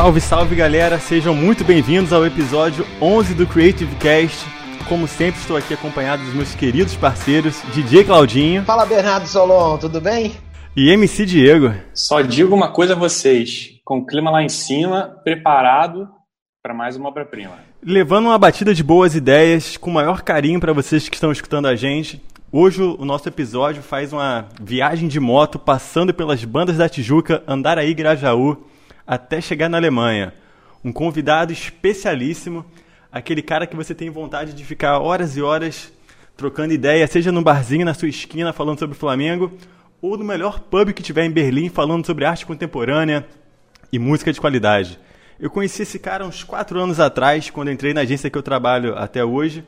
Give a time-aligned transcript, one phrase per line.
[0.00, 4.46] Salve, salve galera, sejam muito bem-vindos ao episódio 11 do Creative Cast.
[4.88, 8.64] Como sempre, estou aqui acompanhado dos meus queridos parceiros, DJ Claudinho.
[8.64, 10.32] Fala Bernardo Solon, tudo bem?
[10.74, 11.74] E MC Diego.
[11.92, 16.08] Só digo uma coisa a vocês: com o clima lá em cima, preparado
[16.62, 17.58] para mais uma obra-prima.
[17.82, 21.68] Levando uma batida de boas ideias, com o maior carinho para vocês que estão escutando
[21.68, 22.22] a gente.
[22.50, 27.92] Hoje o nosso episódio faz uma viagem de moto passando pelas bandas da Tijuca, Andaraí
[27.92, 28.64] Grajaú,
[29.10, 30.32] até chegar na Alemanha.
[30.84, 32.64] Um convidado especialíssimo,
[33.10, 35.92] aquele cara que você tem vontade de ficar horas e horas
[36.36, 39.50] trocando ideia, seja num barzinho na sua esquina falando sobre Flamengo,
[40.00, 43.26] ou no melhor pub que tiver em Berlim falando sobre arte contemporânea
[43.92, 44.96] e música de qualidade.
[45.40, 48.96] Eu conheci esse cara uns quatro anos atrás, quando entrei na agência que eu trabalho
[48.96, 49.64] até hoje,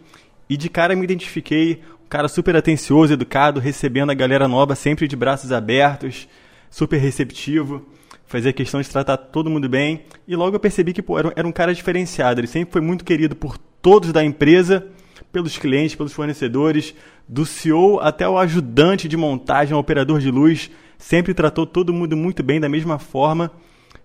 [0.48, 5.08] e de cara me identifiquei, um cara super atencioso, educado, recebendo a galera nova sempre
[5.08, 6.28] de braços abertos,
[6.70, 7.84] super receptivo,
[8.32, 11.46] fazia questão de tratar todo mundo bem, e logo eu percebi que pô, era, era
[11.46, 14.86] um cara diferenciado, ele sempre foi muito querido por todos da empresa,
[15.30, 16.94] pelos clientes, pelos fornecedores,
[17.28, 22.16] do CEO até o ajudante de montagem, o operador de luz, sempre tratou todo mundo
[22.16, 23.50] muito bem da mesma forma.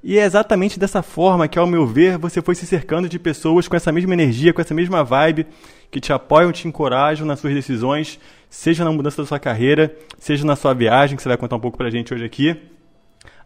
[0.04, 3.68] E é exatamente dessa forma que, ao meu ver, você foi se cercando de pessoas
[3.68, 5.48] com essa mesma energia, com essa mesma vibe,
[5.90, 10.46] que te apoiam, te encorajam nas suas decisões, seja na mudança da sua carreira, seja
[10.46, 12.58] na sua viagem, que você vai contar um pouco pra gente hoje aqui,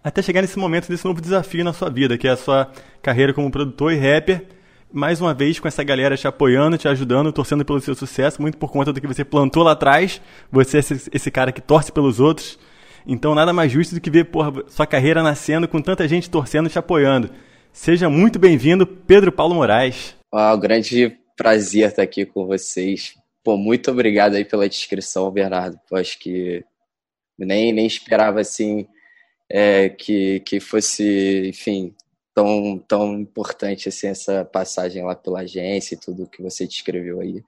[0.03, 2.71] até chegar nesse momento desse novo desafio na sua vida, que é a sua
[3.01, 4.45] carreira como produtor e rapper
[4.93, 8.57] mais uma vez com essa galera te apoiando, te ajudando, torcendo pelo seu sucesso, muito
[8.57, 10.21] por conta do que você plantou lá atrás.
[10.51, 10.81] Você é
[11.13, 12.59] esse, cara que torce pelos outros.
[13.05, 16.67] Então nada mais justo do que ver porra, sua carreira nascendo com tanta gente torcendo
[16.67, 17.29] e te apoiando.
[17.71, 20.15] Seja muito bem-vindo, Pedro Paulo Moraes.
[20.31, 23.15] Ah, um grande prazer estar aqui com vocês.
[23.43, 25.79] Pô, muito obrigado aí pela descrição, Bernardo.
[25.89, 26.63] Pô, acho que
[27.39, 28.85] nem, nem esperava assim
[29.51, 31.93] é, que, que fosse, enfim,
[32.33, 37.43] tão, tão importante assim essa passagem lá pela agência e tudo que você descreveu aí.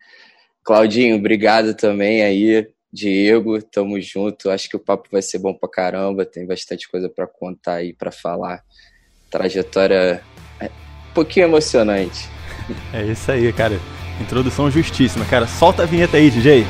[0.63, 2.67] Claudinho, obrigado também aí.
[2.91, 4.49] Diego, tamo junto.
[4.49, 6.25] Acho que o papo vai ser bom pra caramba.
[6.25, 8.61] Tem bastante coisa para contar aí, para falar.
[9.31, 10.21] Trajetória
[10.59, 12.29] é um pouquinho emocionante.
[12.93, 13.79] É isso aí, cara.
[14.21, 15.47] Introdução justíssima, cara.
[15.47, 16.65] Solta a vinheta aí, DJ.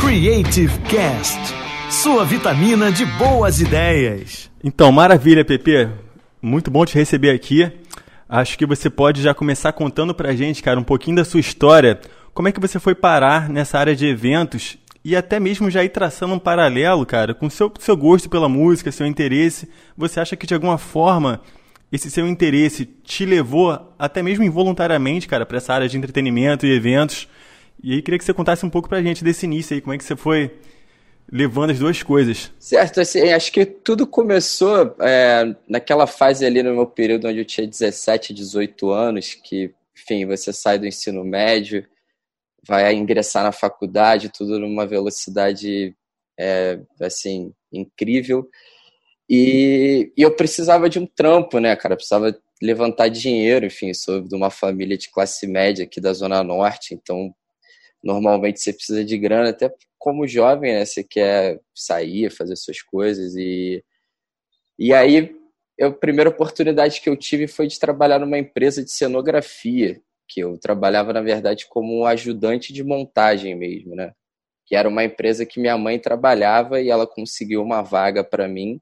[0.00, 1.59] Creative Cast
[1.90, 4.48] sua vitamina de boas ideias.
[4.62, 5.88] Então, maravilha, Pepe.
[6.40, 7.70] Muito bom te receber aqui.
[8.28, 12.00] Acho que você pode já começar contando pra gente, cara, um pouquinho da sua história.
[12.32, 15.88] Como é que você foi parar nessa área de eventos e até mesmo já ir
[15.88, 19.68] traçando um paralelo, cara, com seu seu gosto pela música, seu interesse.
[19.96, 21.40] Você acha que de alguma forma
[21.90, 26.72] esse seu interesse te levou até mesmo involuntariamente, cara, para essa área de entretenimento e
[26.72, 27.26] eventos?
[27.82, 29.98] E aí queria que você contasse um pouco pra gente desse início aí, como é
[29.98, 30.52] que você foi
[31.30, 32.50] levando as duas coisas.
[32.58, 37.44] Certo, assim, acho que tudo começou é, naquela fase ali no meu período onde eu
[37.44, 41.86] tinha 17, 18 anos, que, enfim, você sai do ensino médio,
[42.66, 45.94] vai ingressar na faculdade, tudo numa velocidade,
[46.38, 48.48] é, assim, incrível.
[49.28, 51.94] E, e, eu precisava de um trampo, né, cara?
[51.94, 56.42] Eu precisava levantar dinheiro, enfim, sou de uma família de classe média aqui da Zona
[56.42, 57.32] Norte, então
[58.02, 60.86] normalmente você precisa de grana, até como jovem, né?
[60.86, 63.84] Você quer sair, fazer suas coisas e
[64.78, 65.34] e aí
[65.80, 70.58] a primeira oportunidade que eu tive foi de trabalhar numa empresa de cenografia, que eu
[70.58, 74.12] trabalhava na verdade como um ajudante de montagem mesmo, né?
[74.66, 78.80] Que era uma empresa que minha mãe trabalhava e ela conseguiu uma vaga para mim.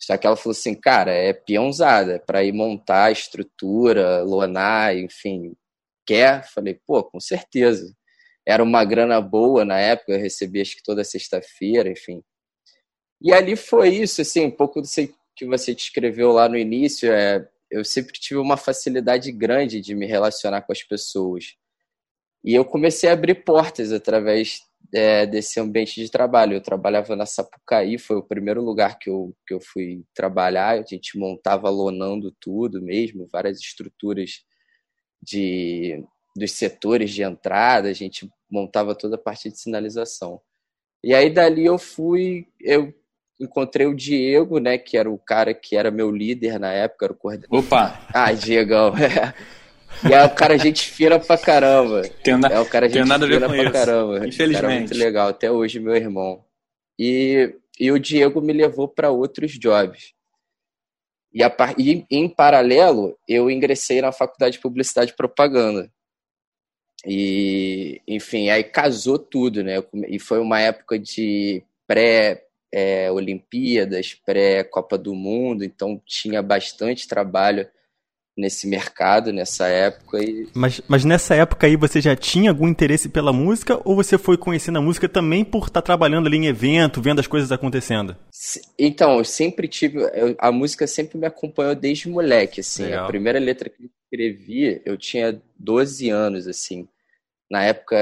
[0.00, 5.54] Só que ela falou assim, cara, é peãozada, para ir montar a estrutura, lonar, enfim,
[6.06, 6.44] quer?
[6.52, 7.94] Falei, pô, com certeza
[8.46, 12.22] era uma grana boa na época, eu recebia acho que toda sexta-feira, enfim.
[13.20, 14.88] E ali foi isso, assim, um pouco do
[15.36, 20.06] que você descreveu lá no início, é, eu sempre tive uma facilidade grande de me
[20.06, 21.54] relacionar com as pessoas.
[22.44, 24.60] E eu comecei a abrir portas através
[24.92, 26.54] é, desse ambiente de trabalho.
[26.54, 30.78] Eu trabalhava na Sapucaí, foi o primeiro lugar que eu, que eu fui trabalhar.
[30.78, 34.42] A gente montava lonando tudo mesmo, várias estruturas
[35.22, 36.04] de
[36.36, 40.40] dos setores de entrada, a gente montava toda a parte de sinalização.
[41.04, 42.94] E aí dali eu fui, eu
[43.40, 47.12] encontrei o Diego, né, que era o cara que era meu líder na época, era
[47.12, 47.58] o coordenador.
[47.58, 48.00] Opa!
[48.14, 48.92] Ah, Diegão.
[50.08, 52.02] e é o cara gente fina pra caramba.
[52.22, 52.48] Tem, na...
[52.48, 53.72] é o cara gente nada fina pra isso.
[53.72, 54.26] caramba.
[54.26, 54.60] Infelizmente.
[54.62, 56.44] Cara muito legal, até hoje meu irmão.
[56.98, 60.14] E, e o Diego me levou para outros jobs.
[61.34, 65.90] E, a, e em paralelo, eu ingressei na faculdade de Publicidade e Propaganda.
[67.06, 69.82] E, enfim, aí casou tudo, né?
[70.08, 77.66] E foi uma época de pré, é, Olimpíadas, pré-Copa do Mundo, então tinha bastante trabalho
[78.36, 80.22] nesse mercado, nessa época.
[80.22, 80.48] E...
[80.54, 84.38] Mas, mas nessa época aí você já tinha algum interesse pela música ou você foi
[84.38, 88.16] conhecendo a música também por estar tá trabalhando ali em evento, vendo as coisas acontecendo?
[88.78, 89.98] Então, eu sempre tive.
[90.14, 92.84] Eu, a música sempre me acompanhou desde moleque, assim.
[92.84, 93.04] Legal.
[93.04, 96.86] A primeira letra que escrevi, eu tinha 12 anos, assim.
[97.50, 97.96] Na época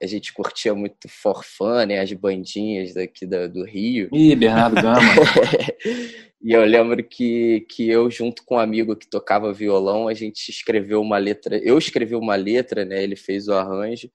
[0.00, 2.00] a gente curtia muito Forfã, né?
[2.00, 4.08] As bandinhas daqui do, do Rio.
[4.12, 5.00] Ih, Bernardo Gama.
[6.40, 10.48] e eu lembro que, que eu, junto com um amigo que tocava violão, a gente
[10.48, 11.58] escreveu uma letra.
[11.58, 13.02] Eu escrevi uma letra, né?
[13.02, 14.08] Ele fez o arranjo.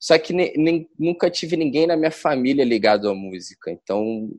[0.00, 3.70] Só que nem, nunca tive ninguém na minha família ligado à música.
[3.70, 4.30] Então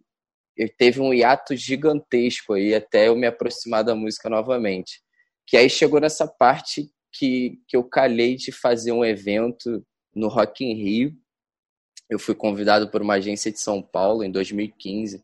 [0.57, 5.03] eu teve um hiato gigantesco aí até eu me aproximar da música novamente.
[5.47, 9.85] Que aí chegou nessa parte que, que eu calhei de fazer um evento
[10.15, 11.13] no Rock in Rio.
[12.09, 15.23] Eu fui convidado por uma agência de São Paulo em 2015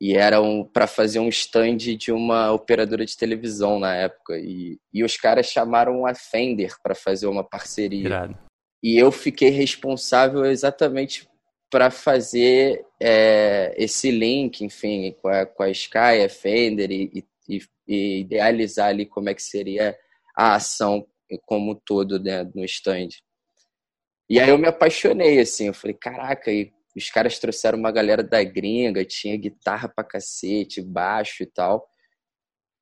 [0.00, 4.78] e era um, para fazer um stand de uma operadora de televisão na época e,
[4.92, 8.38] e os caras chamaram a Fender para fazer uma parceria Irado.
[8.82, 11.28] e eu fiquei responsável exatamente
[11.70, 17.24] para fazer é, esse link, enfim, com a, com a Sky, a Fender e, e,
[17.48, 19.96] e idealizar ali como é que seria
[20.36, 21.06] a ação
[21.46, 23.08] como um todo né, no stand.
[24.28, 28.22] E aí eu me apaixonei, assim, eu falei, caraca, e os caras trouxeram uma galera
[28.22, 31.86] da gringa, tinha guitarra pra cacete, baixo e tal.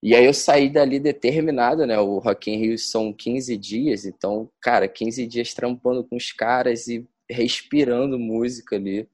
[0.02, 1.98] E aí eu saí dali determinado, né?
[1.98, 6.88] O Rock in Rio são 15 dias, então, cara, 15 dias trampando com os caras
[6.88, 9.08] e respirando música ali.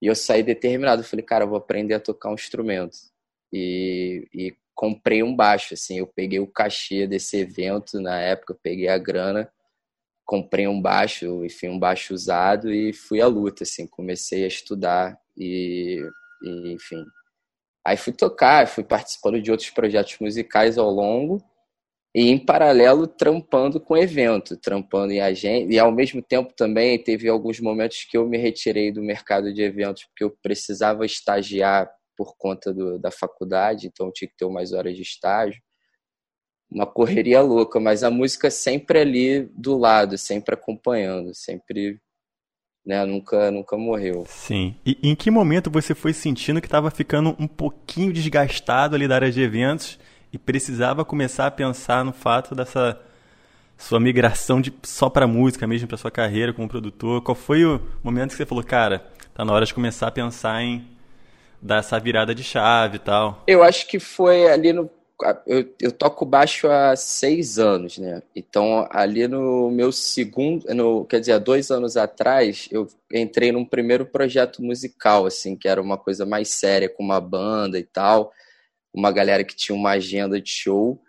[0.00, 2.96] E eu saí determinado, falei, cara, eu vou aprender a tocar um instrumento.
[3.52, 8.88] E, e comprei um baixo, assim, eu peguei o cachê desse evento na época, peguei
[8.88, 9.50] a grana,
[10.24, 15.18] comprei um baixo, enfim, um baixo usado e fui à luta, assim, comecei a estudar
[15.36, 16.00] e,
[16.42, 17.04] e enfim.
[17.86, 21.42] Aí fui tocar, fui participando de outros projetos musicais ao longo
[22.14, 27.28] e em paralelo trampando com evento, trampando em agente e ao mesmo tempo também teve
[27.28, 32.36] alguns momentos que eu me retirei do mercado de eventos porque eu precisava estagiar por
[32.36, 35.62] conta do, da faculdade, então tinha que ter mais horas de estágio.
[36.70, 42.00] Uma correria louca, mas a música sempre ali do lado, sempre acompanhando, sempre
[42.84, 44.24] né, nunca, nunca morreu.
[44.28, 44.74] Sim.
[44.84, 49.14] E em que momento você foi sentindo que estava ficando um pouquinho desgastado ali da
[49.14, 49.98] área de eventos
[50.32, 53.00] e precisava começar a pensar no fato dessa
[53.76, 57.22] sua migração de só para música mesmo, para sua carreira como produtor?
[57.22, 60.62] Qual foi o momento que você falou, cara, tá na hora de começar a pensar
[60.62, 60.93] em
[61.60, 63.42] dar essa virada de chave e tal?
[63.46, 64.90] Eu acho que foi ali no.
[65.46, 68.22] Eu, eu toco baixo há seis anos, né?
[68.34, 70.66] Então, ali no meu segundo.
[70.74, 75.68] No, quer dizer, há dois anos atrás, eu entrei num primeiro projeto musical, assim, que
[75.68, 78.32] era uma coisa mais séria, com uma banda e tal.
[78.92, 81.00] Uma galera que tinha uma agenda de show.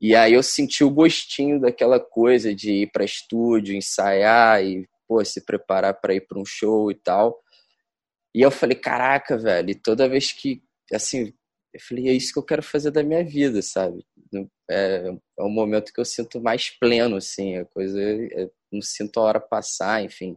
[0.00, 5.24] E aí eu senti o gostinho daquela coisa de ir para estúdio, ensaiar e pô,
[5.24, 7.36] se preparar para ir para um show e tal.
[8.38, 11.34] E eu falei, caraca, velho, e toda vez que, assim,
[11.74, 14.06] eu falei, é isso que eu quero fazer da minha vida, sabe?
[14.70, 19.18] É, é um momento que eu sinto mais pleno, assim, a coisa, é, não sinto
[19.18, 20.36] a hora passar, enfim.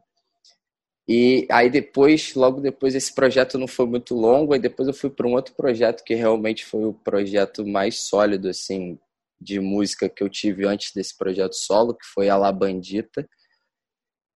[1.07, 5.11] E aí depois, logo depois, esse projeto não foi muito longo, aí depois eu fui
[5.11, 8.97] para um outro projeto que realmente foi o projeto mais sólido, assim,
[9.39, 13.29] de música que eu tive antes desse projeto solo, que foi a La Bandita,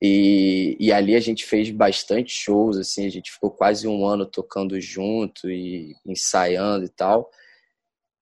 [0.06, 4.26] e, e ali a gente fez bastante shows, assim, a gente ficou quase um ano
[4.26, 7.30] tocando junto e ensaiando e tal.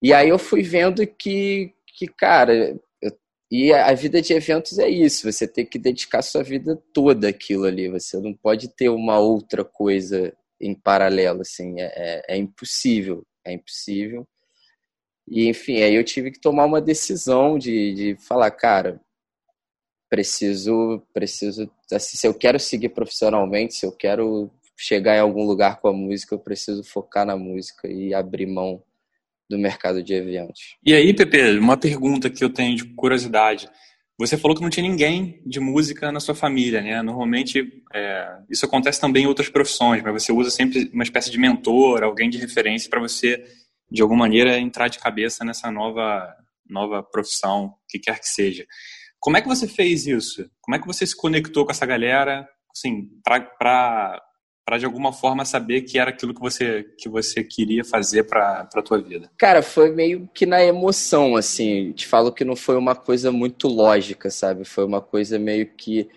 [0.01, 3.17] E aí eu fui vendo que, que cara, eu,
[3.51, 7.65] e a vida de eventos é isso, você tem que dedicar sua vida toda aquilo
[7.65, 13.25] ali, você não pode ter uma outra coisa em paralelo, assim, é, é, é impossível,
[13.45, 14.27] é impossível.
[15.27, 19.01] E enfim, aí eu tive que tomar uma decisão de, de falar, cara,
[20.13, 25.81] preciso, preciso, assim, se eu quero seguir profissionalmente, se eu quero chegar em algum lugar
[25.81, 28.83] com a música, eu preciso focar na música e abrir mão
[29.49, 30.77] do mercado de eventos.
[30.85, 33.67] E aí, Pepe, uma pergunta que eu tenho de curiosidade.
[34.19, 37.01] Você falou que não tinha ninguém de música na sua família, né?
[37.01, 41.39] Normalmente é, isso acontece também em outras profissões, mas você usa sempre uma espécie de
[41.39, 43.43] mentor, alguém de referência para você,
[43.89, 46.37] de alguma maneira, entrar de cabeça nessa nova
[46.69, 48.65] nova profissão, que quer que seja.
[49.23, 50.49] Como é que você fez isso?
[50.59, 54.21] Como é que você se conectou com essa galera, assim, para
[54.77, 58.81] de alguma forma saber que era aquilo que você, que você queria fazer para a
[58.81, 59.31] tua vida?
[59.37, 61.93] Cara, foi meio que na emoção, assim.
[61.93, 64.65] Te falo que não foi uma coisa muito lógica, sabe?
[64.65, 66.09] Foi uma coisa meio que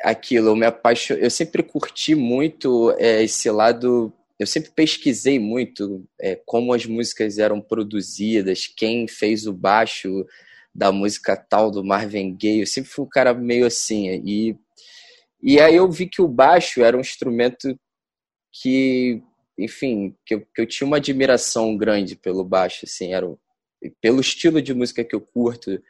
[0.00, 0.50] aquilo.
[0.50, 1.24] Eu me apaixonei.
[1.24, 7.38] Eu sempre curti muito é, esse lado eu sempre pesquisei muito é, como as músicas
[7.38, 10.26] eram produzidas, quem fez o baixo
[10.74, 12.60] da música tal do Marvin Gaye.
[12.60, 14.22] Eu sempre fui um cara meio assim.
[14.24, 14.56] E,
[15.42, 17.78] e aí eu vi que o baixo era um instrumento
[18.52, 19.22] que,
[19.58, 23.26] enfim, que eu, que eu tinha uma admiração grande pelo baixo, assim, era
[24.00, 25.82] pelo estilo de música que eu curto.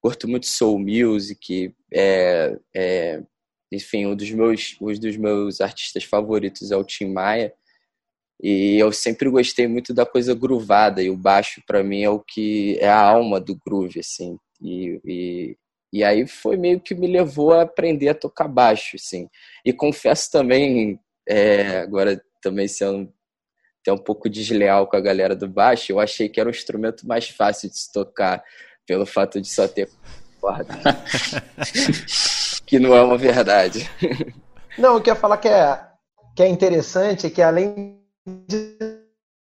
[0.00, 3.22] Curto muito soul music, é, é,
[3.72, 7.54] enfim, um dos meus, um dos meus artistas favoritos é o Tim Maia.
[8.42, 12.20] E eu sempre gostei muito da coisa groovada, e o baixo para mim é o
[12.20, 14.36] que é a alma do groove, assim.
[14.60, 15.56] E, e,
[15.92, 19.28] e aí foi meio que me levou a aprender a tocar baixo, assim.
[19.64, 20.98] E confesso também,
[21.28, 23.12] é, agora também sendo
[23.80, 27.06] até um pouco desleal com a galera do baixo, eu achei que era o instrumento
[27.06, 28.42] mais fácil de se tocar,
[28.86, 29.90] pelo fato de só ter
[30.40, 30.74] corda.
[32.66, 33.88] que não é uma verdade.
[34.78, 35.80] Não, eu queria falar que é,
[36.34, 38.03] que é interessante é que além de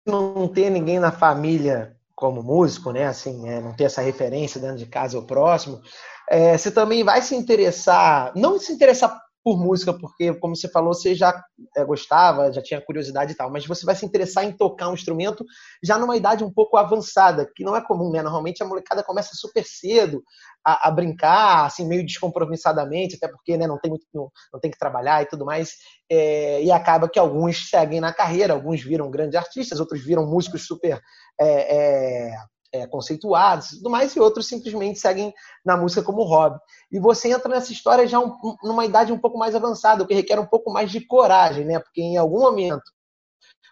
[0.06, 3.06] não ter ninguém na família como músico, né?
[3.06, 5.82] Assim, é, não ter essa referência dentro de casa ou próximo,
[6.30, 10.94] é, você também vai se interessar, não se interessar por música, porque, como você falou,
[10.94, 11.44] você já
[11.76, 14.94] é, gostava, já tinha curiosidade e tal, mas você vai se interessar em tocar um
[14.94, 15.46] instrumento
[15.84, 18.22] já numa idade um pouco avançada, que não é comum, né?
[18.22, 20.24] Normalmente a molecada começa super cedo
[20.66, 24.72] a, a brincar, assim, meio descompromissadamente, até porque né, não, tem muito, não, não tem
[24.72, 25.74] que trabalhar e tudo mais,
[26.10, 30.66] é, e acaba que alguns seguem na carreira, alguns viram grandes artistas, outros viram músicos
[30.66, 31.02] super.
[31.40, 32.36] É, é
[32.74, 36.60] é, conceituados e tudo mais, e outros simplesmente seguem na música como hobby.
[36.92, 40.13] E você entra nessa história já um, numa idade um pouco mais avançada, o que
[40.13, 41.80] requer um pouco mais de coragem, né?
[41.80, 42.84] Porque em algum momento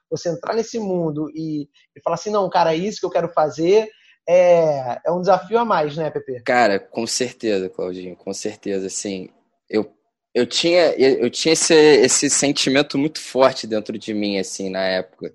[0.10, 3.30] você entrar nesse mundo e, e falar assim, não, cara, é isso que eu quero
[3.30, 3.90] fazer,
[4.28, 6.44] é, é um desafio a mais, né, Pepe?
[6.44, 9.30] Cara, com certeza, Claudinho, com certeza, assim,
[9.70, 9.92] eu
[10.34, 15.34] eu tinha eu tinha esse, esse sentimento muito forte dentro de mim assim na época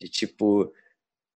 [0.00, 0.72] de tipo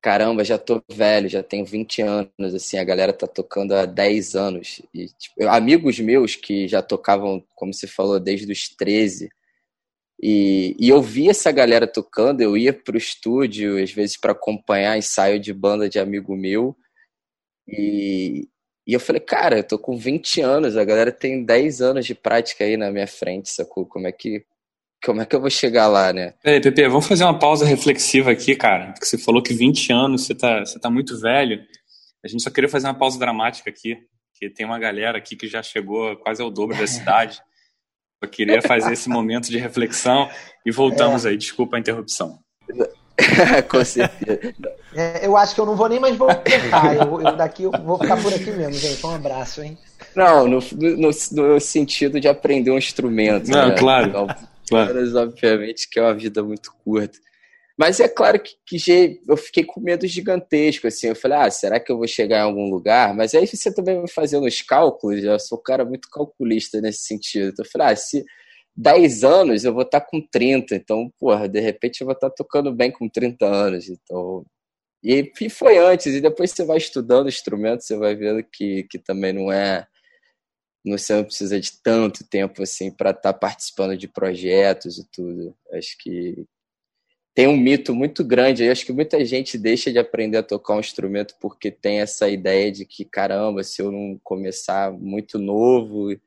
[0.01, 4.35] caramba, já tô velho, já tenho 20 anos, assim, a galera tá tocando há 10
[4.37, 4.83] anos.
[4.95, 9.29] E, tipo, amigos meus que já tocavam, como você falou, desde os 13.
[10.21, 14.99] E, e eu via essa galera tocando, eu ia pro estúdio, às vezes, para acompanhar
[14.99, 16.77] ensaio de banda de amigo meu.
[17.67, 18.49] E,
[18.87, 22.15] e eu falei, cara, eu tô com 20 anos, a galera tem 10 anos de
[22.15, 23.87] prática aí na minha frente, sacou?
[23.87, 24.45] Como é que,
[25.05, 26.35] como é que eu vou chegar lá, né?
[26.43, 28.93] Peraí, Pepe, vamos fazer uma pausa reflexiva aqui, cara.
[28.93, 31.61] Porque você falou que 20 anos, você tá, você tá muito velho.
[32.25, 33.97] A gente só queria fazer uma pausa dramática aqui,
[34.35, 37.41] que tem uma galera aqui que já chegou quase ao dobro da cidade.
[38.21, 40.29] Eu queria fazer esse momento de reflexão
[40.67, 41.31] e voltamos é.
[41.31, 41.37] aí.
[41.37, 42.41] Desculpa a interrupção.
[43.71, 44.55] Com certeza.
[44.95, 46.43] É, eu acho que eu não vou nem mais voltar.
[46.95, 49.05] eu, eu, daqui eu vou ficar por aqui mesmo, gente.
[49.07, 49.79] Um abraço, hein?
[50.15, 53.49] Não, no, no, no sentido de aprender um instrumento.
[53.51, 53.77] Não, né?
[53.77, 54.09] claro.
[54.09, 54.27] Então,
[54.69, 55.19] Claro.
[55.19, 57.19] obviamente, que é uma vida muito curta.
[57.79, 61.07] Mas é claro que, que eu fiquei com medo gigantesco, assim.
[61.07, 63.15] Eu falei, ah, será que eu vou chegar em algum lugar?
[63.15, 67.05] Mas aí você também vai fazendo os cálculos, eu sou um cara muito calculista nesse
[67.05, 67.51] sentido.
[67.51, 68.25] Então eu falei, ah, se
[68.77, 72.73] 10 anos eu vou estar com 30, então, porra, de repente eu vou estar tocando
[72.75, 73.89] bem com 30 anos.
[73.89, 74.45] Então.
[75.03, 78.99] E, e foi antes, e depois você vai estudando instrumentos, você vai vendo que, que
[78.99, 79.87] também não é
[80.97, 85.55] você não precisa de tanto tempo assim para estar tá participando de projetos e tudo.
[85.73, 86.47] Acho que
[87.35, 88.65] tem um mito muito grande.
[88.65, 92.29] Eu acho que muita gente deixa de aprender a tocar um instrumento porque tem essa
[92.29, 96.21] ideia de que caramba, se eu não começar muito novo e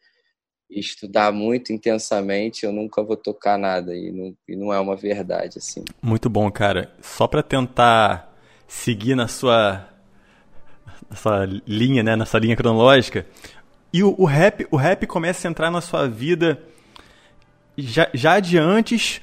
[0.69, 5.57] estudar muito intensamente, eu nunca vou tocar nada e não, e não é uma verdade
[5.57, 5.83] assim.
[6.01, 6.93] Muito bom, cara.
[7.01, 8.33] Só para tentar
[8.65, 9.85] seguir na sua,
[11.09, 13.27] na sua linha, né, nessa linha cronológica,
[13.93, 16.61] e o, o, rap, o rap começa a entrar na sua vida
[17.77, 19.21] já, já de antes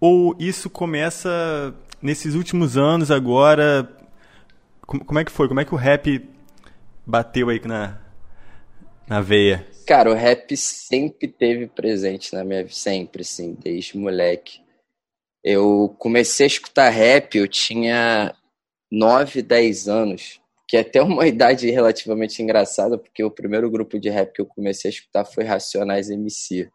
[0.00, 3.90] ou isso começa nesses últimos anos agora?
[4.86, 5.48] Como, como é que foi?
[5.48, 6.28] Como é que o rap
[7.06, 7.98] bateu aí na,
[9.06, 9.66] na veia?
[9.86, 14.60] Cara, o rap sempre teve presente na minha vida, sempre, assim, desde moleque.
[15.42, 18.34] Eu comecei a escutar rap, eu tinha
[18.90, 20.37] 9, 10 anos
[20.68, 24.46] que é até uma idade relativamente engraçada, porque o primeiro grupo de rap que eu
[24.46, 26.70] comecei a escutar foi Racionais MC.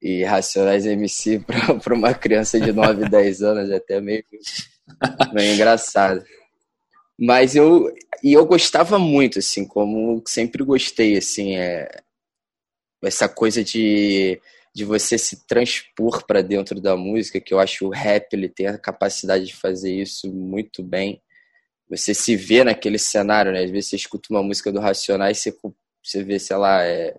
[0.00, 1.40] E Racionais MC
[1.82, 4.24] para uma criança de 9, 10 anos é até meio,
[5.34, 6.24] meio engraçado.
[7.18, 7.92] Mas eu
[8.22, 11.88] e eu gostava muito assim, como sempre gostei assim, é
[13.02, 14.40] essa coisa de
[14.74, 18.68] de você se transpor para dentro da música, que eu acho o rap ele tem
[18.68, 21.20] a capacidade de fazer isso muito bem
[21.96, 23.62] você se vê naquele cenário, né?
[23.62, 25.56] Às vezes você escuta uma música do Racionais e você,
[26.02, 27.14] você vê, sei lá, é,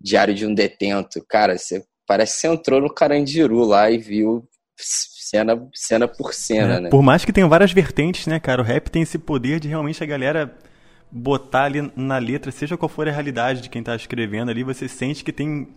[0.00, 1.24] Diário de um Detento.
[1.28, 6.76] Cara, você parece que você entrou no Carandiru lá e viu cena, cena por cena,
[6.76, 6.90] é, né?
[6.90, 8.62] Por mais que tenha várias vertentes, né, cara?
[8.62, 10.56] O rap tem esse poder de realmente a galera
[11.10, 14.88] botar ali na letra, seja qual for a realidade de quem tá escrevendo ali, você
[14.88, 15.68] sente que tem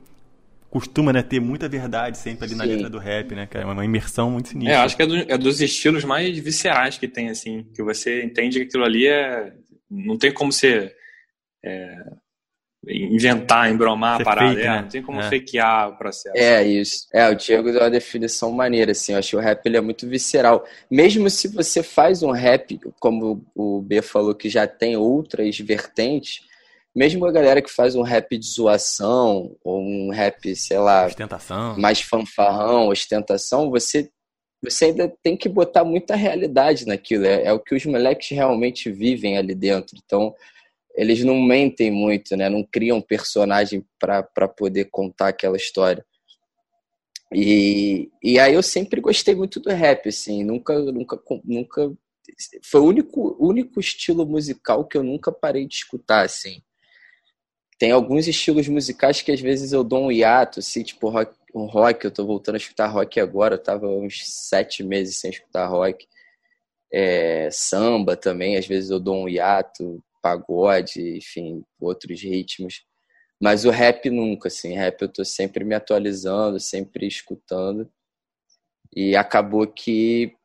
[0.69, 2.57] costuma né, ter muita verdade sempre ali Sim.
[2.57, 3.65] na letra do rap, né, cara?
[3.65, 4.73] É uma imersão muito sinistra.
[4.73, 8.23] É, acho que é, do, é, dos estilos mais viscerais que tem, assim, que você
[8.23, 9.53] entende que aquilo ali é.
[9.89, 10.95] Não tem como ser.
[11.63, 11.95] É,
[12.89, 14.49] inventar, embromar a parada.
[14.49, 14.81] Fake, é, né?
[14.81, 15.29] Não tem como é.
[15.29, 16.37] fakear o processo.
[16.37, 17.07] É, isso.
[17.13, 19.13] É, o Diego deu uma definição maneira, assim.
[19.13, 20.65] Eu acho que o rap ele é muito visceral.
[20.89, 26.41] Mesmo se você faz um rap, como o B falou, que já tem outras vertentes,
[26.97, 31.77] mesmo a galera que faz um rap de zoação, ou um rap, sei lá, ostentação.
[31.77, 34.09] mais fanfarrão, ostentação, você
[34.59, 37.27] você ainda tem que botar muita realidade naquilo.
[37.27, 39.95] É, é o que os moleques realmente vivem ali dentro.
[40.03, 40.33] Então,
[40.95, 42.49] eles não mentem muito, né?
[42.49, 46.03] Não criam personagem para poder contar aquela história.
[47.31, 51.93] E, e aí eu sempre gostei muito do rap, assim, nunca, nunca, nunca
[52.63, 56.63] foi o único, único estilo musical que eu nunca parei de escutar, assim.
[57.79, 61.65] Tem alguns estilos musicais que às vezes eu dou um hiato, assim, tipo rock, um
[61.65, 65.67] rock, eu tô voltando a escutar rock agora, eu tava uns sete meses sem escutar
[65.67, 66.07] rock.
[66.91, 72.83] É, samba também, às vezes eu dou um hiato, pagode, enfim, outros ritmos.
[73.41, 77.89] Mas o rap nunca, assim, rap eu tô sempre me atualizando, sempre escutando.
[78.95, 80.36] E acabou que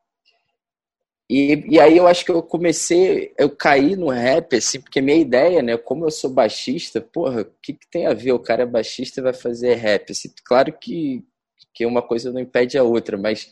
[1.35, 5.17] e, e aí eu acho que eu comecei, eu caí no rap, assim, porque minha
[5.17, 8.33] ideia, né, como eu sou baixista, porra, o que, que tem a ver?
[8.33, 10.11] O cara é baixista e vai fazer rap.
[10.11, 11.25] Assim, claro que,
[11.73, 13.51] que uma coisa não impede a outra, mas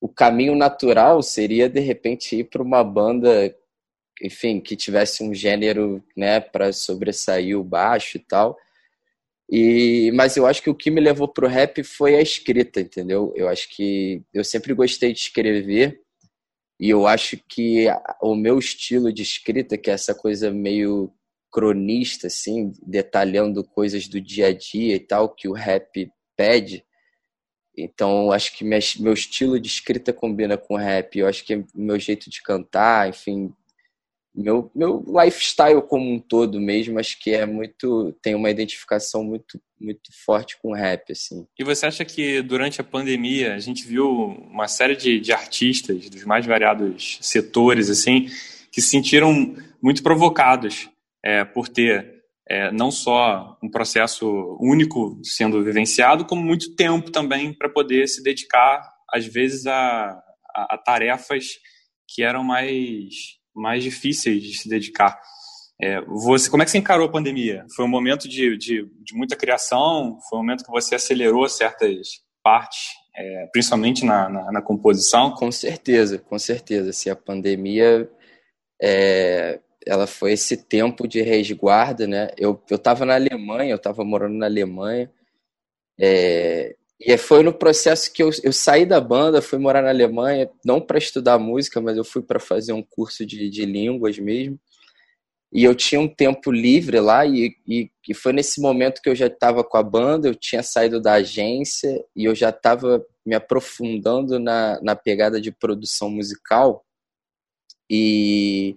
[0.00, 3.54] o caminho natural seria, de repente, ir para uma banda,
[4.22, 8.56] enfim, que tivesse um gênero, né, para sobressair o baixo e tal.
[9.50, 13.34] E, mas eu acho que o que me levou pro rap foi a escrita, entendeu?
[13.36, 16.00] Eu acho que eu sempre gostei de escrever
[16.78, 17.86] e eu acho que
[18.22, 21.12] o meu estilo de escrita, que é essa coisa meio
[21.50, 26.84] cronista, assim, detalhando coisas do dia a dia e tal, que o rap pede.
[27.76, 31.18] Então, acho que meu estilo de escrita combina com o rap.
[31.18, 33.52] Eu acho que meu jeito de cantar, enfim,
[34.38, 38.16] meu, meu lifestyle como um todo mesmo, acho que é muito.
[38.22, 41.44] tem uma identificação muito, muito forte com o rap, assim.
[41.58, 46.08] E você acha que durante a pandemia a gente viu uma série de, de artistas
[46.08, 48.28] dos mais variados setores, assim,
[48.70, 50.88] que se sentiram muito provocados
[51.24, 57.52] é, por ter é, não só um processo único sendo vivenciado, como muito tempo também
[57.52, 60.10] para poder se dedicar, às vezes, a,
[60.54, 61.58] a, a tarefas
[62.06, 65.20] que eram mais mais difíceis de se dedicar.
[65.80, 67.64] É, você, como é que você encarou a pandemia?
[67.74, 70.18] Foi um momento de, de, de muita criação?
[70.28, 75.30] Foi um momento que você acelerou certas partes, é, principalmente na, na, na, composição?
[75.32, 76.92] Com certeza, com certeza.
[76.92, 78.10] Se a pandemia
[78.82, 82.30] é, ela foi esse tempo de resguardo, né?
[82.36, 85.10] Eu eu estava na Alemanha, eu estava morando na Alemanha.
[86.00, 90.50] É, e foi no processo que eu, eu saí da banda, fui morar na Alemanha,
[90.64, 94.58] não para estudar música, mas eu fui para fazer um curso de, de línguas mesmo.
[95.52, 99.14] E eu tinha um tempo livre lá, e, e, e foi nesse momento que eu
[99.14, 103.34] já estava com a banda, eu tinha saído da agência e eu já estava me
[103.34, 106.84] aprofundando na, na pegada de produção musical.
[107.88, 108.76] E,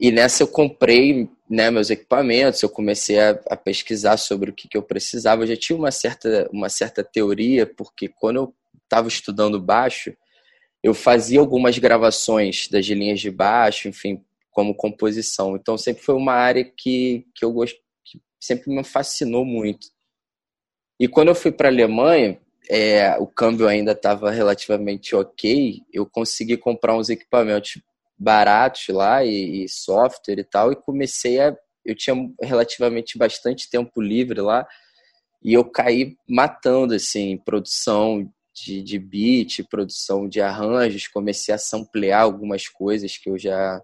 [0.00, 4.68] e nessa eu comprei né, meus equipamentos, eu comecei a, a, pesquisar sobre o que,
[4.68, 5.42] que eu precisava.
[5.42, 10.16] Eu já tinha uma certa, uma certa teoria, porque quando eu estava estudando baixo,
[10.82, 15.56] eu fazia algumas gravações das linhas de baixo, enfim, como composição.
[15.56, 19.88] Então sempre foi uma área que, que eu gosto, que sempre me fascinou muito.
[20.98, 26.06] E quando eu fui para a Alemanha, é, o câmbio ainda estava relativamente ok, eu
[26.06, 27.80] consegui comprar uns equipamentos
[28.18, 31.56] baratos lá e, e, software e tal, e comecei a.
[31.84, 34.66] Eu tinha relativamente bastante tempo livre lá,
[35.42, 42.22] e eu caí matando, assim, produção de, de beat, produção de arranjos, comecei a samplear
[42.22, 43.80] algumas coisas que eu já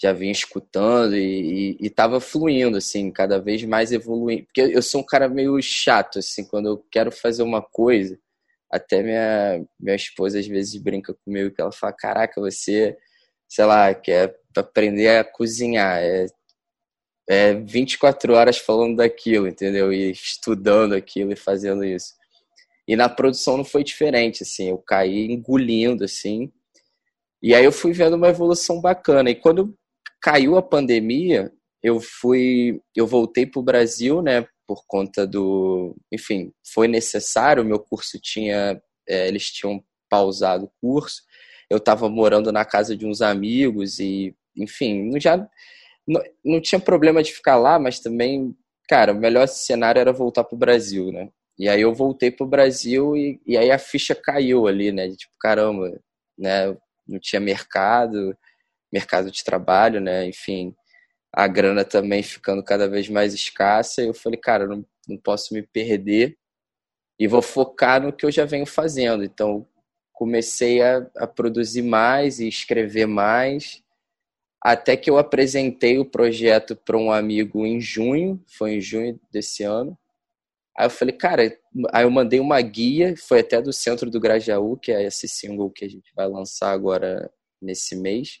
[0.00, 4.44] já vinha escutando e, estava fluindo, assim, cada vez mais evoluindo.
[4.44, 8.16] Porque eu sou um cara meio chato, assim, quando eu quero fazer uma coisa,
[8.70, 12.96] até minha, minha esposa às vezes brinca comigo que ela fala, caraca, você
[13.48, 15.98] sei lá, que é aprender a cozinhar.
[15.98, 16.26] É,
[17.28, 19.92] é 24 horas falando daquilo, entendeu?
[19.92, 22.14] E estudando aquilo e fazendo isso.
[22.86, 26.50] E na produção não foi diferente, assim, eu caí engolindo, assim.
[27.42, 29.30] E aí eu fui vendo uma evolução bacana.
[29.30, 29.76] E quando
[30.22, 36.52] caiu a pandemia, eu fui, eu voltei para o Brasil, né, por conta do, enfim,
[36.72, 37.62] foi necessário.
[37.62, 41.22] O meu curso tinha, é, eles tinham pausado o curso.
[41.70, 45.36] Eu estava morando na casa de uns amigos e, enfim, já
[46.06, 48.56] não, não tinha problema de ficar lá, mas também,
[48.88, 51.28] cara, o melhor cenário era voltar para o Brasil, né?
[51.58, 55.08] E aí eu voltei para o Brasil e, e aí a ficha caiu ali, né?
[55.10, 56.00] Tipo, caramba,
[56.38, 56.76] né?
[57.06, 58.36] Não tinha mercado,
[58.92, 60.26] mercado de trabalho, né?
[60.26, 60.74] Enfim,
[61.32, 64.02] a grana também ficando cada vez mais escassa.
[64.02, 66.38] Eu falei, cara, não, não posso me perder
[67.18, 69.24] e vou focar no que eu já venho fazendo.
[69.24, 69.66] Então,
[70.18, 73.80] comecei a, a produzir mais e escrever mais
[74.60, 79.62] até que eu apresentei o projeto para um amigo em junho, foi em junho desse
[79.62, 79.96] ano.
[80.76, 81.56] Aí eu falei, cara,
[81.92, 85.70] aí eu mandei uma guia, foi até do centro do Grajaú, que é esse single
[85.70, 87.30] que a gente vai lançar agora
[87.62, 88.40] nesse mês.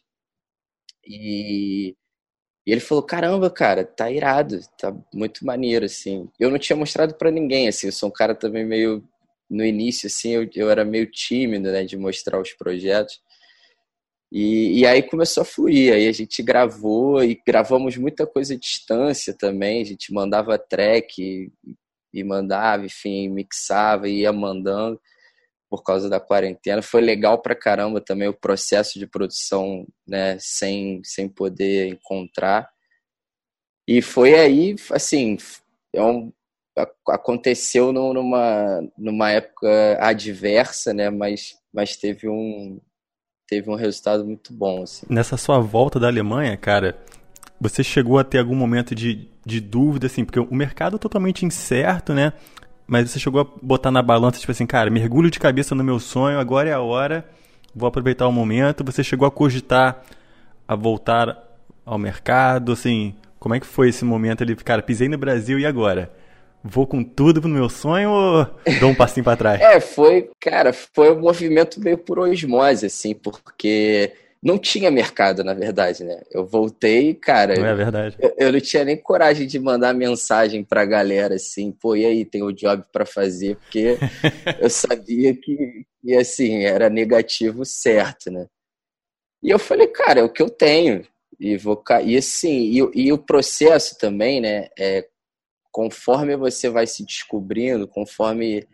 [1.06, 1.94] E,
[2.66, 6.28] e ele falou, caramba, cara, tá irado, tá muito maneiro, assim.
[6.38, 9.08] Eu não tinha mostrado para ninguém, assim, eu sou um cara também meio,
[9.50, 13.20] no início, assim, eu, eu era meio tímido, né, de mostrar os projetos.
[14.30, 18.58] E, e, aí começou a fluir, aí a gente gravou e gravamos muita coisa à
[18.58, 21.50] distância também, a gente mandava track e,
[22.12, 25.00] e mandava, enfim, mixava e ia mandando
[25.70, 26.82] por causa da quarentena.
[26.82, 32.68] Foi legal pra caramba também o processo de produção, né, sem, sem poder encontrar.
[33.86, 35.38] E foi aí, assim,
[35.94, 36.30] é um,
[37.08, 42.80] aconteceu numa, numa época adversa, né, mas, mas teve um,
[43.46, 44.82] teve um resultado muito bom.
[44.82, 45.06] Assim.
[45.08, 46.98] Nessa sua volta da Alemanha, cara,
[47.60, 51.44] você chegou a ter algum momento de, de dúvida, assim, porque o mercado é totalmente
[51.44, 52.32] incerto, né?
[52.86, 55.98] Mas você chegou a botar na balança, tipo assim, cara, mergulho de cabeça no meu
[55.98, 57.28] sonho, agora é a hora,
[57.74, 58.84] vou aproveitar o momento.
[58.84, 60.02] Você chegou a cogitar
[60.66, 61.36] a voltar
[61.84, 64.54] ao mercado, assim, como é que foi esse momento ali?
[64.56, 66.10] Cara, pisei no Brasil e agora?
[66.62, 68.46] Vou com tudo pro meu sonho ou
[68.80, 69.60] dou um passinho para trás?
[69.60, 75.52] é, foi, cara, foi um movimento meio por osmose, assim, porque não tinha mercado, na
[75.52, 76.22] verdade, né?
[76.30, 77.56] Eu voltei, cara.
[77.56, 78.16] Não é verdade.
[78.20, 82.24] Eu, eu não tinha nem coragem de mandar mensagem pra galera assim, pô, e aí,
[82.24, 83.98] tem o job para fazer, porque
[84.60, 88.46] eu sabia que, que, assim, era negativo certo, né?
[89.42, 91.04] E eu falei, cara, é o que eu tenho.
[91.38, 94.68] E vou e assim, e, e o processo também, né?
[94.76, 95.06] É,
[95.78, 98.66] conforme você vai se descobrindo, conforme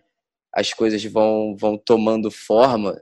[0.54, 2.98] as coisas vão, vão tomando forma,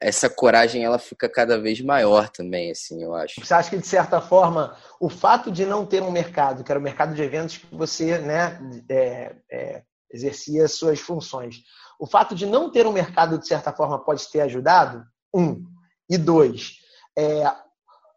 [0.00, 3.44] essa coragem ela fica cada vez maior também, assim, eu acho.
[3.44, 6.78] Você acha que, de certa forma, o fato de não ter um mercado, que era
[6.78, 11.64] o mercado de eventos que você né, é, é, exercia suas funções,
[11.98, 15.04] o fato de não ter um mercado, de certa forma, pode ter ajudado?
[15.34, 15.64] Um.
[16.08, 16.74] E dois,
[17.18, 17.42] é,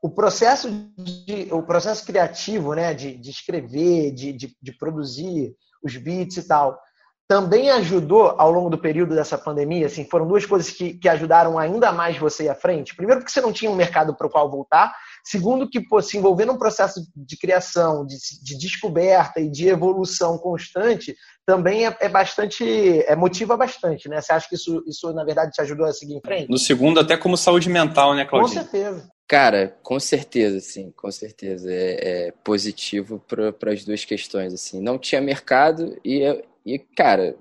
[0.05, 5.97] o processo, de, o processo criativo, né, de, de escrever, de, de, de, produzir os
[5.97, 6.79] beats e tal,
[7.27, 9.87] também ajudou ao longo do período dessa pandemia?
[9.87, 12.95] Assim, foram duas coisas que, que ajudaram ainda mais você ir à frente?
[12.95, 14.93] Primeiro, porque você não tinha um mercado para o qual voltar.
[15.23, 20.37] Segundo, que pô, se envolver num processo de criação, de, de descoberta e de evolução
[20.37, 21.15] constante
[21.47, 22.63] também é, é, bastante,
[23.07, 24.21] é, motiva bastante, né?
[24.21, 26.47] Você acha que isso, isso, na verdade, te ajudou a seguir em frente?
[26.47, 28.63] No segundo, até como saúde mental, né, Claudinho?
[28.63, 29.14] Com certeza.
[29.27, 31.71] Cara, com certeza, sim, com certeza.
[31.71, 34.79] É, é positivo para as duas questões, assim.
[34.81, 36.21] Não tinha mercado e,
[36.65, 37.35] e, cara,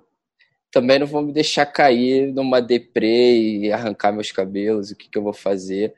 [0.72, 5.18] também não vou me deixar cair numa deprê e arrancar meus cabelos, o que, que
[5.18, 5.94] eu vou fazer.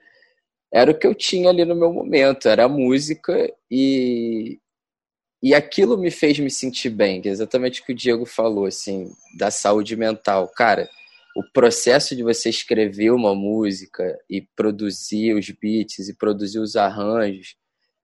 [0.72, 4.58] Era o que eu tinha ali no meu momento, era a música e,
[5.42, 8.66] e aquilo me fez me sentir bem, que é exatamente o que o Diego falou,
[8.66, 10.48] assim, da saúde mental.
[10.48, 10.88] Cara,
[11.36, 17.56] o processo de você escrever uma música e produzir os beats e produzir os arranjos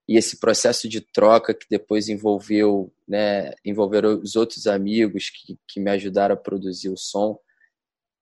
[0.07, 5.79] e esse processo de troca que depois envolveu, né, envolveram os outros amigos que, que
[5.79, 7.39] me ajudaram a produzir o som,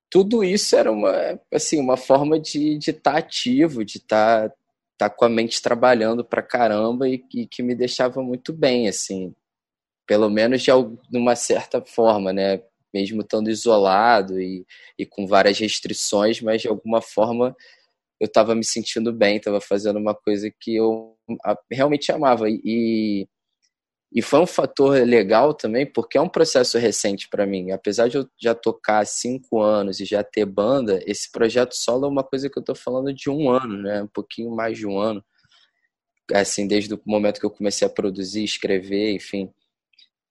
[0.09, 4.55] tudo isso era uma, assim, uma forma de estar tá ativo, de estar tá,
[4.97, 9.33] tá com a mente trabalhando pra caramba e, e que me deixava muito bem, assim,
[10.05, 10.71] pelo menos de
[11.17, 12.61] uma certa forma, né?
[12.93, 14.65] Mesmo estando isolado e,
[14.97, 17.55] e com várias restrições, mas de alguma forma
[18.21, 21.17] eu estava me sentindo bem, estava fazendo uma coisa que eu
[21.71, 22.47] realmente amava.
[22.47, 23.27] E,
[24.13, 27.71] e foi um fator legal também, porque é um processo recente para mim.
[27.71, 32.09] Apesar de eu já tocar cinco anos e já ter banda, esse projeto solo é
[32.09, 34.03] uma coisa que eu estou falando de um ano, né?
[34.03, 35.23] um pouquinho mais de um ano.
[36.31, 39.51] Assim, desde o momento que eu comecei a produzir, escrever, enfim.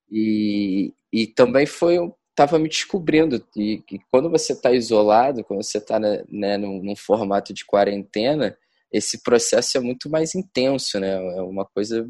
[0.09, 1.99] E, e também foi
[2.31, 3.45] estava me descobrindo.
[3.57, 7.65] E, e, quando você está isolado, quando você está né, né, num, num, formato de
[7.65, 8.57] quarentena,
[8.93, 11.13] esse processo é muito mais intenso, né?
[11.37, 12.09] É uma coisa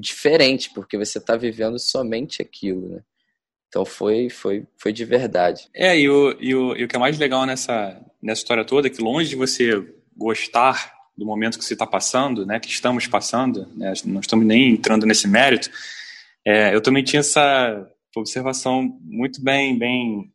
[0.00, 3.02] diferente, porque você está vivendo somente aquilo, né?
[3.68, 5.68] Então foi, foi, foi de verdade.
[5.74, 8.86] É, e o, e, o, e o que é mais legal nessa, nessa história toda
[8.86, 9.84] é que longe de você
[10.16, 14.70] gostar do momento que você está passando, né, que estamos passando, né, não estamos nem
[14.70, 15.70] entrando nesse mérito,
[16.44, 17.88] é, eu também tinha essa
[18.22, 20.32] observação muito bem, bem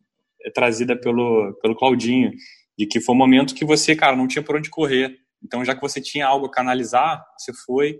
[0.54, 2.32] trazida pelo, pelo Claudinho,
[2.78, 5.18] de que foi um momento que você, cara, não tinha por onde correr.
[5.44, 8.00] Então, já que você tinha algo a canalizar, você foi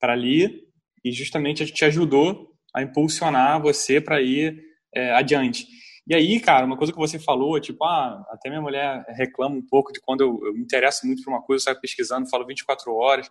[0.00, 0.62] para ali
[1.04, 4.60] e justamente te ajudou a impulsionar você para ir
[4.94, 5.66] é, adiante.
[6.06, 9.66] E aí, cara, uma coisa que você falou, tipo, ah, até minha mulher reclama um
[9.66, 12.46] pouco de quando eu, eu me interesso muito por uma coisa, eu saio pesquisando, falo
[12.46, 13.30] 24 horas.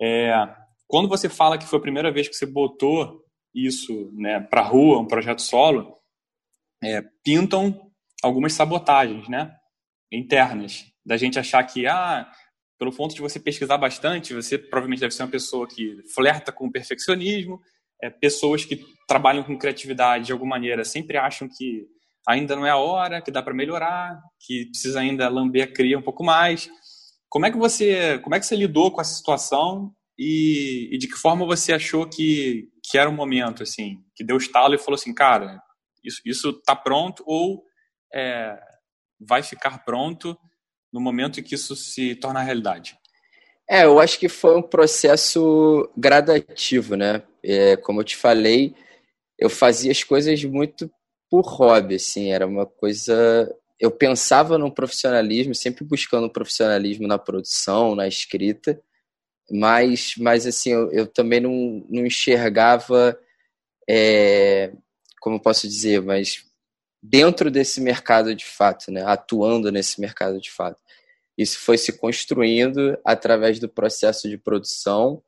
[0.00, 0.32] É,
[0.86, 5.00] quando você fala que foi a primeira vez que você botou isso né, para rua,
[5.00, 5.96] um projeto solo,
[6.82, 7.90] é, pintam
[8.22, 9.54] algumas sabotagens, né,
[10.12, 12.30] internas, da gente achar que, ah,
[12.78, 16.66] pelo ponto de você pesquisar bastante, você provavelmente deve ser uma pessoa que flerta com
[16.66, 17.60] o perfeccionismo,
[18.02, 21.86] é, pessoas que trabalham com criatividade de alguma maneira sempre acham que
[22.26, 25.98] ainda não é a hora, que dá para melhorar, que precisa ainda lamber a cria
[25.98, 26.68] um pouco mais.
[27.28, 31.08] Como é que você, como é que você lidou com essa situação e, e de
[31.08, 34.96] que forma você achou que, que era o momento, assim, que deu estalo e falou
[34.96, 35.62] assim, cara,
[36.04, 37.64] isso, isso tá pronto ou
[38.14, 38.54] é,
[39.18, 40.38] vai ficar pronto
[40.92, 42.98] no momento em que isso se torna realidade?
[43.66, 47.22] É, eu acho que foi um processo gradativo, né?
[47.42, 48.74] É, como eu te falei,
[49.38, 50.90] eu fazia as coisas muito
[51.30, 53.50] por hobby, assim, era uma coisa.
[53.78, 58.78] Eu pensava no profissionalismo, sempre buscando profissionalismo na produção, na escrita,
[59.50, 63.18] mas, mas assim, eu, eu também não, não enxergava,
[63.88, 64.72] é,
[65.20, 66.44] como posso dizer, mas
[67.02, 69.02] dentro desse mercado de fato, né?
[69.04, 70.80] atuando nesse mercado de fato.
[71.36, 75.22] Isso foi se construindo através do processo de produção.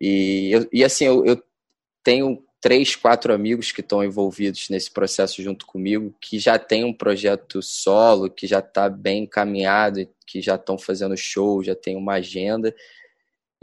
[0.00, 1.42] E, eu, e assim, eu, eu
[2.02, 6.94] tenho três, quatro amigos que estão envolvidos nesse processo junto comigo, que já tem um
[6.94, 12.14] projeto solo, que já está bem encaminhado, que já estão fazendo show, já tem uma
[12.14, 12.74] agenda.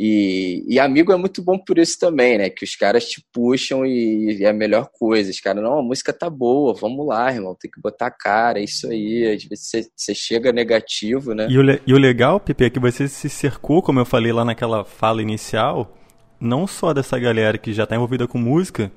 [0.01, 2.49] E, e, amigo é muito bom por isso também, né?
[2.49, 5.29] Que os caras te puxam e, e é a melhor coisa.
[5.29, 8.63] Os caras, não, a música tá boa, vamos lá, irmão, tem que botar cara, é
[8.63, 9.35] isso aí.
[9.35, 11.47] Às vezes você chega negativo, né?
[11.49, 14.45] E o, e o legal, Pepe, é que você se cercou, como eu falei lá
[14.45, 15.97] naquela fala inicial,
[16.39, 18.89] não só dessa galera que já tá envolvida com música,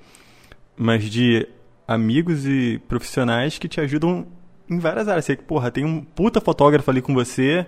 [0.76, 1.48] mas de
[1.84, 4.24] amigos e profissionais que te ajudam
[4.70, 5.24] em várias áreas.
[5.24, 7.66] Você, porra, tem um puta fotógrafo ali com você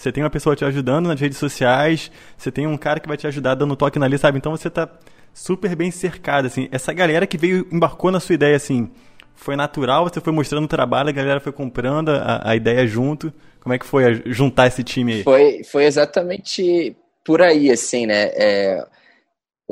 [0.00, 3.18] você tem uma pessoa te ajudando nas redes sociais, você tem um cara que vai
[3.18, 4.38] te ajudar dando toque na lista, sabe?
[4.38, 4.88] Então você tá
[5.34, 6.68] super bem cercado, assim.
[6.72, 8.90] Essa galera que veio, embarcou na sua ideia, assim,
[9.34, 13.30] foi natural, você foi mostrando o trabalho, a galera foi comprando a, a ideia junto.
[13.60, 15.22] Como é que foi juntar esse time aí?
[15.22, 18.30] Foi, foi exatamente por aí, assim, né?
[18.32, 18.86] É,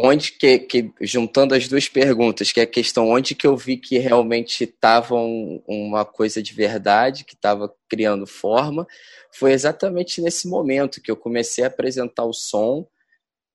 [0.00, 3.76] onde que, que, juntando as duas perguntas, que é a questão onde que eu vi
[3.76, 8.86] que realmente estava um, uma coisa de verdade, que estava criando forma,
[9.32, 12.86] foi exatamente nesse momento que eu comecei a apresentar o som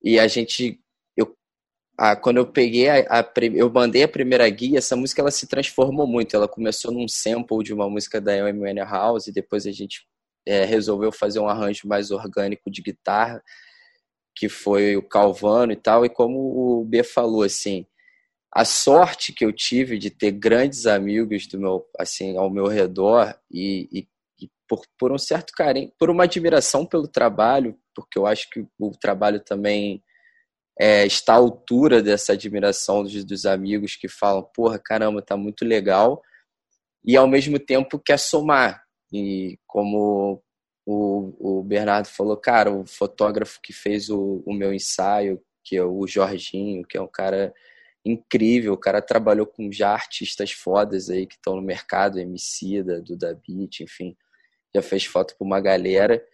[0.02, 0.78] e a gente
[1.16, 1.34] eu
[1.96, 5.46] a, quando eu peguei a, a, eu mandei a primeira guia essa música ela se
[5.46, 6.36] transformou muito.
[6.36, 10.06] Ela começou num sample de uma música da Amy House e depois a gente
[10.46, 13.42] é, resolveu fazer um arranjo mais orgânico de guitarra
[14.34, 17.86] que foi o Calvano e tal e como o B falou assim
[18.52, 23.36] a sorte que eu tive de ter grandes amigos do meu assim ao meu redor
[23.50, 24.08] e, e
[24.68, 28.90] por, por um certo carinho, por uma admiração pelo trabalho, porque eu acho que o
[28.90, 30.02] trabalho também
[30.78, 35.64] é, está à altura dessa admiração dos, dos amigos que falam, porra, caramba, tá muito
[35.64, 36.22] legal,
[37.04, 38.82] e ao mesmo tempo quer somar.
[39.12, 40.42] E como
[40.86, 45.84] o, o Bernardo falou, cara, o fotógrafo que fez o, o meu ensaio, que é
[45.84, 47.54] o Jorginho, que é um cara
[48.04, 53.40] incrível, o cara trabalhou com já artistas fodas aí que estão no mercado, Emicida, Duda
[53.46, 54.16] Beat, enfim
[54.74, 56.24] já fez foto para uma galera.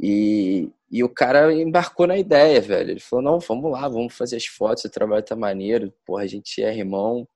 [0.00, 2.90] E, e o cara embarcou na ideia, velho.
[2.92, 6.26] Ele falou: não, vamos lá, vamos fazer as fotos, o trabalho tá maneiro, porra, a
[6.26, 7.28] gente é irmão.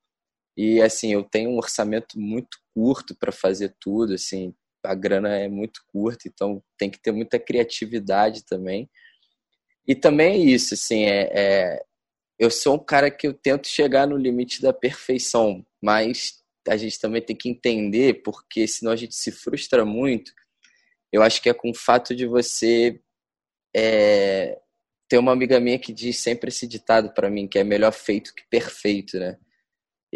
[0.57, 4.55] E assim, eu tenho um orçamento muito curto para fazer tudo, assim,
[4.87, 8.89] a grana é muito curta, então tem que ter muita criatividade também.
[9.87, 11.83] E também é isso, assim, é, é,
[12.39, 16.99] eu sou um cara que eu tento chegar no limite da perfeição, mas a gente
[16.99, 20.33] também tem que entender, porque senão a gente se frustra muito
[21.13, 23.01] eu acho que é com o fato de você
[23.75, 24.59] é,
[25.09, 28.35] ter uma amiga minha que diz sempre esse ditado para mim, que é melhor feito
[28.35, 29.39] que perfeito, né?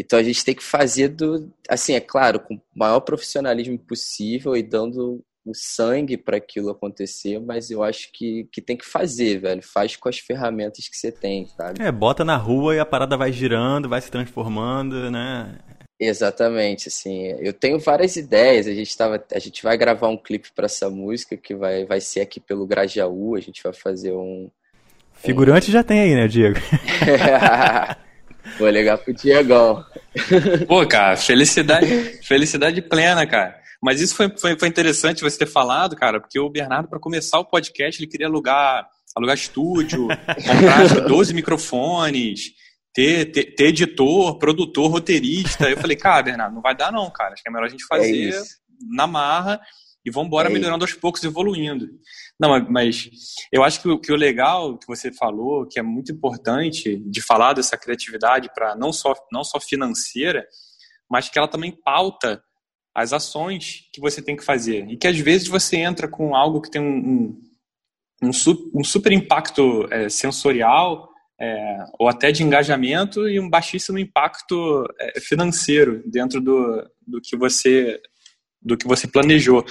[0.01, 4.57] Então a gente tem que fazer do, assim, é claro, com o maior profissionalismo possível
[4.57, 9.39] e dando o sangue para aquilo acontecer, mas eu acho que, que tem que fazer,
[9.39, 9.63] velho.
[9.63, 11.83] Faz com as ferramentas que você tem, sabe?
[11.83, 15.59] É, bota na rua e a parada vai girando, vai se transformando, né?
[15.99, 18.67] Exatamente, assim, eu tenho várias ideias.
[18.67, 22.01] A gente tava, a gente vai gravar um clipe para essa música que vai, vai
[22.01, 23.37] ser aqui pelo Grajaú.
[23.37, 24.51] A gente vai fazer um
[25.13, 25.73] figurante um...
[25.73, 26.59] já tem aí, né, Diego?
[28.59, 29.85] Vou ligar pro Diegão.
[30.67, 33.61] Pô, cara, felicidade, felicidade plena, cara.
[33.83, 37.39] Mas isso foi, foi, foi interessante você ter falado, cara, porque o Bernardo, para começar
[37.39, 42.53] o podcast, ele queria alugar, alugar estúdio, comprar 12 microfones,
[42.93, 45.71] ter, ter, ter, editor, produtor, roteirista.
[45.71, 47.33] Eu falei, cara, Bernardo, não vai dar não, cara.
[47.33, 48.43] Acho que é melhor a gente fazer é
[48.95, 49.61] na marra
[50.05, 51.89] e vamos embora é melhorando aos poucos, evoluindo.
[52.41, 53.11] Não, mas
[53.53, 57.21] eu acho que o, que o legal que você falou, que é muito importante de
[57.21, 60.47] falar dessa criatividade para não só, não só financeira,
[61.09, 62.43] mas que ela também pauta
[62.95, 64.89] as ações que você tem que fazer.
[64.89, 67.39] E que às vezes você entra com algo que tem um,
[68.23, 68.31] um,
[68.75, 75.21] um, super impacto é, sensorial é, ou até de engajamento e um baixíssimo impacto é,
[75.21, 78.01] financeiro dentro do, do que você
[78.63, 79.65] do que você planejou.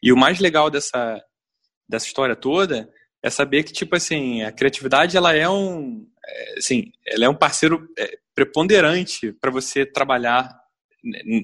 [0.00, 1.20] E o mais legal dessa,
[1.88, 2.88] dessa história toda
[3.22, 7.34] é saber que, tipo assim, a criatividade, ela é um, é, assim, ela é um
[7.34, 10.48] parceiro é, preponderante para você trabalhar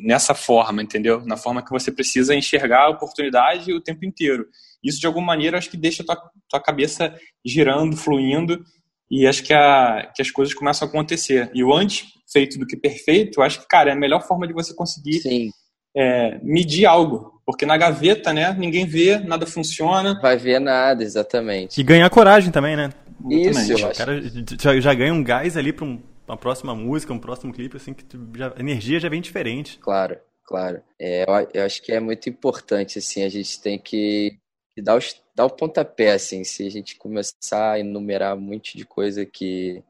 [0.05, 1.25] nessa forma, entendeu?
[1.25, 4.47] Na forma que você precisa enxergar a oportunidade o tempo inteiro.
[4.83, 8.63] Isso, de alguma maneira, acho que deixa a tua, tua cabeça girando, fluindo,
[9.11, 11.51] e acho que, a, que as coisas começam a acontecer.
[11.55, 14.53] E o antes feito do que perfeito, acho que, cara, é a melhor forma de
[14.53, 15.51] você conseguir Sim
[15.97, 17.41] é, medir algo.
[17.47, 20.19] Porque na gaveta, né, ninguém vê, nada funciona.
[20.21, 21.81] Vai ver nada, exatamente.
[21.81, 22.91] E ganhar coragem também, né?
[23.31, 23.99] Isso, eu o acho.
[23.99, 24.23] cara
[24.61, 27.93] já, já ganha um gás ali para um, uma próxima música, um próximo clipe, assim,
[27.93, 28.05] que
[28.37, 29.79] já, a energia já vem diferente.
[29.79, 30.83] Claro, claro.
[30.99, 34.39] É, eu, eu, acho que é muito importante, assim, a gente tem que,
[34.75, 38.77] que dar, os, dar o pontapé, assim, se a gente começar a enumerar um monte
[38.77, 39.83] de coisa que,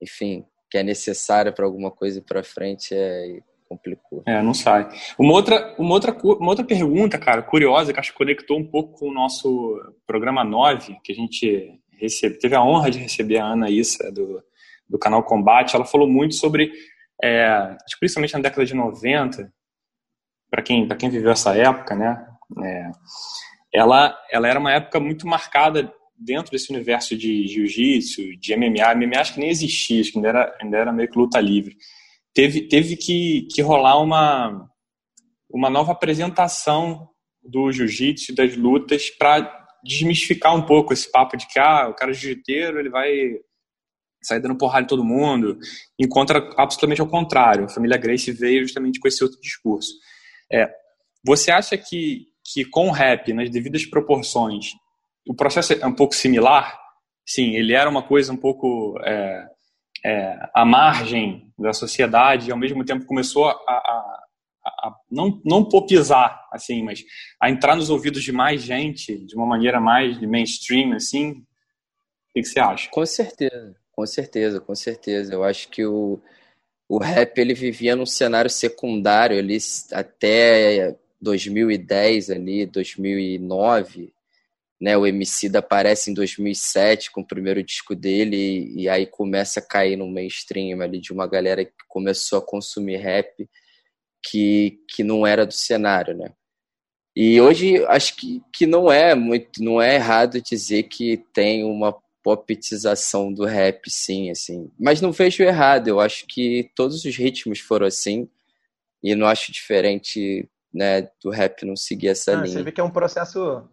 [0.00, 3.40] enfim, que é necessária para alguma coisa para frente, é,
[3.70, 4.24] complicou.
[4.26, 4.88] É, não sai.
[5.16, 8.98] Uma outra, uma, outra, uma outra pergunta, cara, curiosa, que acho que conectou um pouco
[8.98, 13.46] com o nosso programa 9, que a gente recebe, teve a honra de receber a
[13.46, 14.42] Ana Issa, do,
[14.88, 15.76] do canal Combate.
[15.76, 16.72] Ela falou muito sobre,
[17.22, 19.52] é, principalmente na década de 90,
[20.50, 22.26] para quem, quem viveu essa época, né?
[22.64, 22.90] É,
[23.72, 28.94] ela, ela era uma época muito marcada dentro desse universo de jiu-jitsu, de MMA.
[28.96, 31.76] MMA acho que nem existia, acho que ainda era, ainda era meio que luta livre
[32.34, 34.68] teve, teve que, que rolar uma,
[35.48, 37.08] uma nova apresentação
[37.42, 42.12] do jiu-jitsu, das lutas, para desmistificar um pouco esse papo de que ah, o cara
[42.12, 43.10] jiu-jiteiro ele vai
[44.22, 45.58] sair dando porrada em todo mundo,
[45.98, 47.64] encontra absolutamente ao contrário.
[47.64, 49.94] A família Grace veio justamente com esse outro discurso.
[50.52, 50.70] É,
[51.24, 54.72] você acha que, que com o rap, nas devidas proporções,
[55.26, 56.78] o processo é um pouco similar?
[57.26, 59.46] Sim, ele era uma coisa um pouco é,
[60.04, 64.20] é, à margem da sociedade e ao mesmo tempo começou a, a,
[64.66, 67.04] a, não, não popizar, assim, mas
[67.40, 71.30] a entrar nos ouvidos de mais gente de uma maneira mais mainstream, assim.
[71.30, 72.88] O que, que você acha?
[72.90, 75.34] Com certeza, com certeza, com certeza.
[75.34, 76.20] Eu acho que o,
[76.88, 79.58] o rap ele vivia num cenário secundário ali
[79.92, 84.12] até 2010 ali, 2009
[84.80, 89.06] né, o MC da aparece em 2007 com o primeiro disco dele e, e, aí
[89.06, 93.48] começa a cair no mainstream ali de uma galera que começou a consumir rap
[94.22, 96.32] que, que não era do cenário, né?
[97.14, 101.94] E hoje acho que, que não é muito, não é errado dizer que tem uma
[102.22, 104.70] popitização do rap, sim, assim.
[104.78, 108.28] Mas não vejo errado, eu acho que todos os ritmos foram assim
[109.02, 112.58] e não acho diferente, né, do rap não seguir essa ah, linha.
[112.58, 113.68] Você vê que é um processo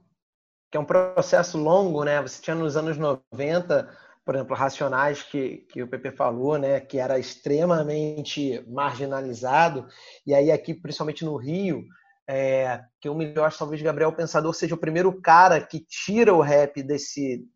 [0.72, 2.22] que é um processo longo, né?
[2.22, 3.90] Você tinha nos anos 90,
[4.26, 6.80] por exemplo, Racionais, que, que o PP falou, né?
[6.80, 9.88] Que era extremamente marginalizado.
[10.26, 11.84] E aí aqui, principalmente no Rio,
[12.30, 16.42] é, que o melhor, acho talvez Gabriel Pensador seja o primeiro cara que tira o
[16.42, 17.48] rap desse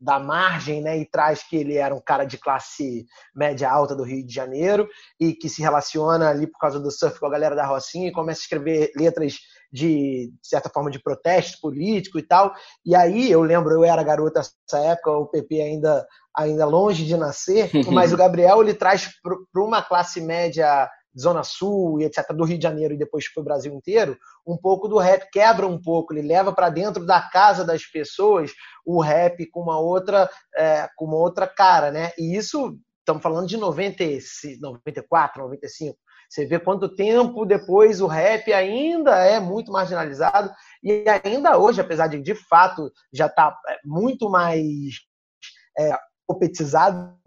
[0.00, 4.02] da margem, né, e traz que ele era um cara de classe média alta do
[4.02, 7.54] Rio de Janeiro e que se relaciona ali por causa do surf com a galera
[7.54, 9.38] da Rocinha e começa a escrever letras
[9.72, 12.52] de, certa forma, de protesto político e tal.
[12.84, 16.06] E aí, eu lembro, eu era garota nessa época, o PP ainda,
[16.36, 22.00] ainda longe de nascer, mas o Gabriel ele traz para uma classe média Zona Sul
[22.00, 24.16] e etc., do Rio de Janeiro e depois para o Brasil inteiro,
[24.46, 28.52] um pouco do rap quebra um pouco, ele leva para dentro da casa das pessoas
[28.84, 32.12] o rap com uma outra, é, com uma outra cara, né?
[32.18, 34.04] E isso, estamos falando de 90,
[34.60, 35.96] 94, 95.
[36.30, 42.06] Você vê quanto tempo depois o rap ainda é muito marginalizado e ainda hoje, apesar
[42.06, 44.60] de de fato já estar tá é, muito mais
[45.76, 47.18] é, competizado,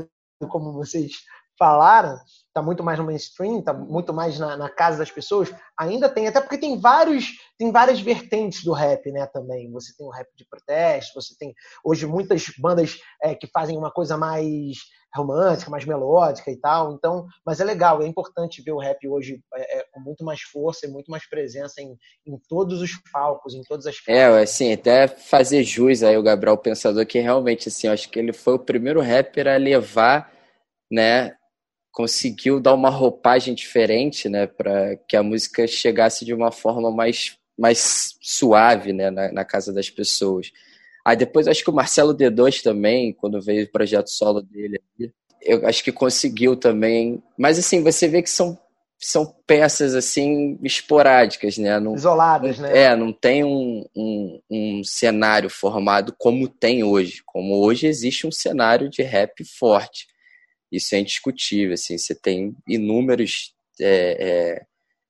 [0.49, 1.11] como vocês
[1.59, 6.07] falaram, está muito mais no mainstream, está muito mais na, na, casa das pessoas, ainda
[6.07, 7.27] tem, até porque tem vários,
[7.57, 9.69] tem várias vertentes do rap, né, também.
[9.71, 13.91] Você tem o rap de protesto, você tem hoje muitas bandas é, que fazem uma
[13.91, 14.77] coisa mais
[15.15, 16.93] romântica, mais melódica e tal.
[16.93, 20.41] Então, mas é legal, é importante ver o rap hoje é, é, com muito mais
[20.41, 24.73] força e muito mais presença em, em todos os palcos, em todas as É, assim,
[24.73, 28.59] até fazer jus aí o Gabriel Pensador, que realmente, assim, acho que ele foi o
[28.59, 30.31] primeiro rapper a levar,
[30.91, 31.35] né,
[31.91, 37.37] conseguiu dar uma roupagem diferente, né, para que a música chegasse de uma forma mais,
[37.57, 40.51] mais suave, né, na, na casa das pessoas.
[41.05, 44.81] Aí depois acho que o Marcelo D2 também, quando veio o projeto solo dele,
[45.41, 47.21] eu acho que conseguiu também.
[47.37, 48.57] Mas assim, você vê que são,
[48.97, 51.77] são peças assim esporádicas, né?
[51.79, 52.83] Não, Isoladas, né?
[52.83, 57.21] É, não tem um, um, um, cenário formado como tem hoje.
[57.25, 60.07] Como hoje existe um cenário de rap forte.
[60.71, 61.97] Isso é indiscutível, assim.
[61.97, 64.61] Você tem inúmeros é, é,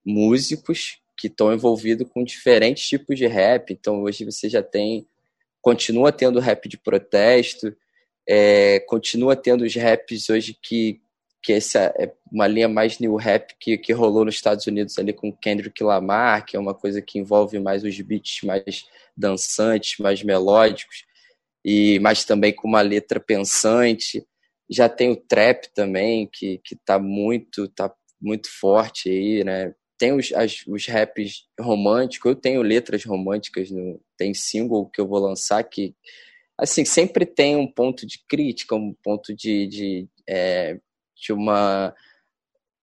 [0.04, 3.72] músicos que estão envolvidos com diferentes tipos de rap.
[3.72, 5.08] Então hoje você já tem
[5.64, 7.74] continua tendo rap de protesto,
[8.28, 11.02] é, continua tendo os raps hoje que,
[11.42, 15.14] que essa é uma linha mais new rap que, que rolou nos Estados Unidos ali
[15.14, 18.86] com Kendrick Lamar, que é uma coisa que envolve mais os beats mais
[19.16, 21.06] dançantes, mais melódicos,
[21.64, 24.26] e mas também com uma letra pensante.
[24.70, 29.74] Já tem o trap também, que, que tá muito, tá muito forte aí, né?
[30.04, 35.08] Tem os, as, os raps românticos, eu tenho letras românticas, no, tem single que eu
[35.08, 35.96] vou lançar que,
[36.58, 40.78] assim, sempre tem um ponto de crítica, um ponto de, de, é,
[41.16, 41.96] de uma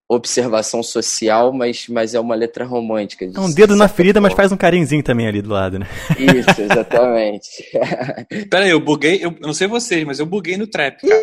[0.09, 3.27] observação social, mas, mas é uma letra romântica.
[3.27, 4.29] É um dedo na ferida, forma.
[4.29, 5.87] mas faz um carinhozinho também ali do lado, né?
[6.19, 7.71] Isso, exatamente.
[8.49, 11.21] Pera aí, eu buguei, eu não sei vocês, mas eu buguei no trap, cara.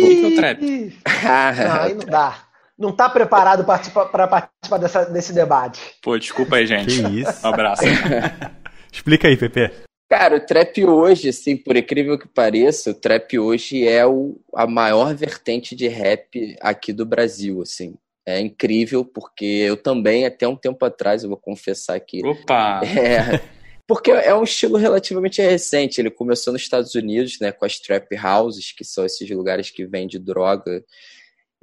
[0.00, 0.62] Buguei no trap.
[0.64, 5.80] não, aí não dá não está preparado para participar dessa, desse debate.
[6.02, 7.02] Pô, desculpa aí, gente.
[7.02, 7.46] Que isso.
[7.46, 7.82] Um abraço.
[8.92, 9.70] Explica aí, Pepe.
[10.08, 14.66] Cara, o trap hoje, assim, por incrível que pareça, o trap hoje é o, a
[14.66, 17.94] maior vertente de rap aqui do Brasil, assim.
[18.26, 22.24] É incrível, porque eu também, até um tempo atrás, eu vou confessar aqui.
[22.24, 22.80] Opa!
[22.96, 23.40] É,
[23.86, 26.00] porque é um estilo relativamente recente.
[26.00, 29.84] Ele começou nos Estados Unidos, né, com as trap houses, que são esses lugares que
[29.84, 30.82] vendem droga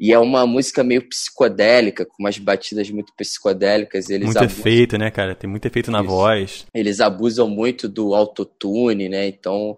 [0.02, 4.10] e é uma música meio psicodélica, com umas batidas muito psicodélicas.
[4.10, 4.60] Eles muito abusam...
[4.60, 5.36] efeito, né, cara?
[5.36, 6.10] Tem muito efeito na Isso.
[6.10, 6.66] voz.
[6.74, 9.28] Eles abusam muito do autotune, né?
[9.28, 9.78] Então,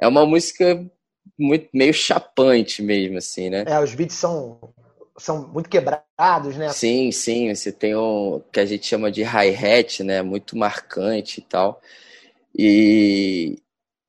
[0.00, 0.88] é uma música
[1.36, 3.64] muito, meio chapante mesmo, assim, né?
[3.66, 4.56] É, os beats são,
[5.18, 6.68] são muito quebrados, né?
[6.68, 7.52] Sim, sim.
[7.52, 10.22] Você tem o que a gente chama de hi-hat, né?
[10.22, 11.82] Muito marcante e tal.
[12.56, 13.58] E,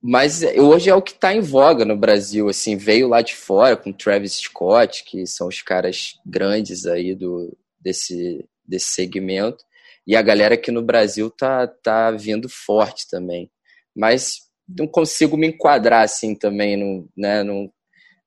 [0.01, 3.75] mas hoje é o que está em voga no Brasil, assim, veio lá de fora
[3.75, 9.63] com Travis Scott, que são os caras grandes aí do, desse, desse segmento,
[10.05, 13.49] e a galera aqui no Brasil tá, tá vindo forte também.
[13.95, 17.69] Mas não consigo me enquadrar assim também, não, né, não,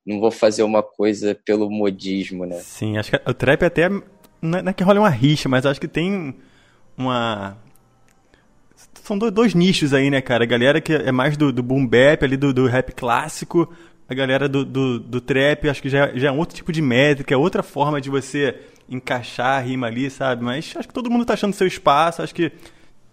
[0.05, 2.59] não vou fazer uma coisa pelo modismo, né?
[2.59, 3.89] Sim, acho que o trap até,
[4.43, 6.35] não é que rola uma rixa, mas acho que tem
[6.97, 7.57] uma
[9.19, 10.45] são dois, nichos aí, né, cara?
[10.45, 13.69] A galera que é mais do, do boom bap, ali do, do rap clássico,
[14.09, 16.81] a galera do, do, do trap, acho que já, já é um outro tipo de
[16.81, 18.57] métrica, é outra forma de você
[18.89, 20.45] encaixar a rima ali, sabe?
[20.45, 22.53] Mas acho que todo mundo tá achando seu espaço, acho que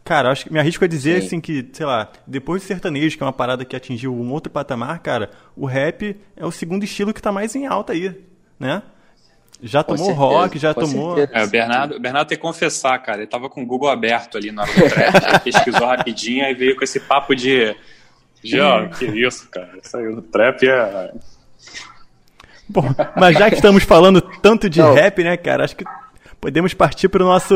[0.04, 1.28] Cara, acho que me arrisco a dizer Sim.
[1.28, 4.50] assim que, sei lá, depois do sertanejo, que é uma parada que atingiu um outro
[4.50, 8.16] patamar, cara, o rap é o segundo estilo que tá mais em alta aí,
[8.58, 8.84] né?
[9.62, 11.18] Já com tomou certeza, rock, já tomou.
[11.18, 13.20] É, o Bernardo, o Bernardo tem que confessar, cara.
[13.20, 16.76] Ele tava com o Google aberto ali na hora do trap, pesquisou rapidinho e veio
[16.76, 17.76] com esse papo de.
[18.44, 19.72] Já, que isso, cara.
[19.82, 21.12] Saiu do trap é.
[22.70, 22.84] Bom,
[23.16, 24.94] mas já que estamos falando tanto de Não.
[24.94, 25.86] rap, né, cara, acho que
[26.40, 27.56] podemos partir para o nosso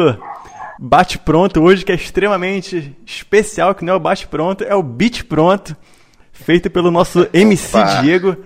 [0.79, 5.75] bate-pronto hoje, que é extremamente especial, que não é o bate-pronto, é o beat pronto,
[6.31, 8.01] feito pelo nosso MC Opa.
[8.01, 8.37] Diego.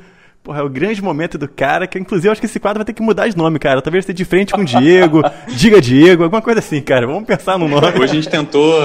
[0.46, 2.86] Porra, é o grande momento do cara, que inclusive eu acho que esse quadro vai
[2.86, 3.82] ter que mudar de nome, cara.
[3.82, 5.24] Talvez ser de frente com o Diego,
[5.58, 7.08] diga Diego, alguma coisa assim, cara.
[7.08, 7.88] Vamos pensar no nome.
[8.00, 8.80] Hoje a gente tentou.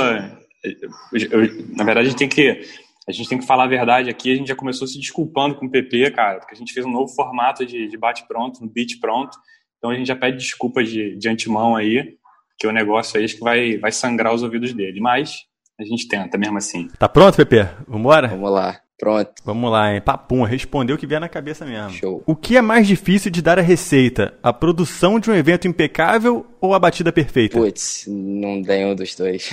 [1.76, 2.62] Na verdade, a gente tem que.
[3.06, 4.32] A gente tem que falar a verdade aqui.
[4.32, 6.90] A gente já começou se desculpando com o PP, cara, porque a gente fez um
[6.90, 9.36] novo formato de, de bate-pronto, no beat pronto.
[9.76, 12.14] Então a gente já pede desculpas de, de antemão aí,
[12.58, 14.98] que o negócio aí acho que vai, vai sangrar os ouvidos dele.
[14.98, 15.40] Mas
[15.78, 16.88] a gente tenta mesmo assim.
[16.98, 17.68] Tá pronto, PP?
[17.86, 18.28] Vambora?
[18.28, 18.80] Vamos lá.
[19.00, 19.32] Pronto.
[19.42, 20.00] Vamos lá, hein?
[20.02, 21.90] Papum, respondeu o que vier na cabeça mesmo.
[21.92, 22.22] Show.
[22.26, 24.34] O que é mais difícil de dar a receita?
[24.42, 27.58] A produção de um evento impecável ou a batida perfeita?
[27.58, 29.48] Putz, não tem um dos dois.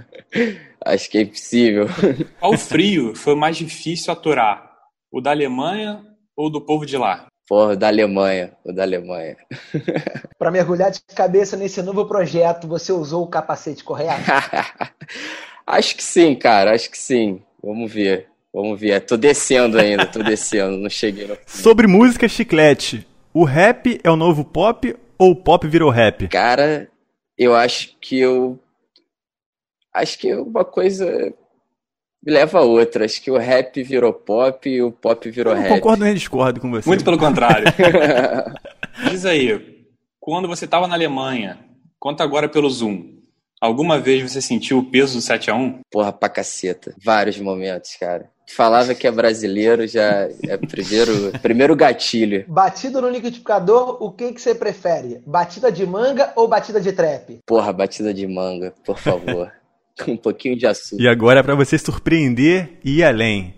[0.82, 1.88] Acho que é impossível.
[2.40, 4.70] Qual frio foi mais difícil aturar?
[5.12, 6.00] O da Alemanha
[6.34, 7.26] ou do povo de lá?
[7.46, 9.36] Porra, da Alemanha, o da Alemanha.
[10.38, 14.22] Para mergulhar de cabeça nesse novo projeto, você usou o capacete correto?
[15.66, 17.42] acho que sim, cara, acho que sim.
[17.62, 18.30] Vamos ver.
[18.52, 19.00] Vamos ver.
[19.02, 24.16] Tô descendo ainda, tô descendo, não cheguei no Sobre música chiclete, o rap é o
[24.16, 26.28] novo pop ou o pop virou rap?
[26.28, 26.88] Cara,
[27.38, 28.58] eu acho que eu
[29.94, 31.32] acho que uma coisa
[32.26, 33.04] leva a outra.
[33.04, 35.68] Acho que o rap virou pop e o pop virou eu rap.
[35.70, 36.88] Concordo nem discordo com você.
[36.88, 37.66] Muito pelo contrário.
[39.10, 39.84] Diz aí,
[40.18, 41.58] quando você estava na Alemanha,
[41.98, 43.20] conta agora pelo Zoom.
[43.60, 46.94] Alguma vez você sentiu o peso do 7 a 1 Porra, pra caceta.
[47.04, 48.30] Vários momentos, cara.
[48.54, 52.44] Falava que é brasileiro, já é primeiro, primeiro gatilho.
[52.48, 55.20] Batida no liquidificador, o que, que você prefere?
[55.26, 57.38] Batida de manga ou batida de trap?
[57.46, 59.52] Porra, batida de manga, por favor.
[60.08, 61.02] um pouquinho de açúcar.
[61.02, 63.54] E agora, para você surpreender e ir além.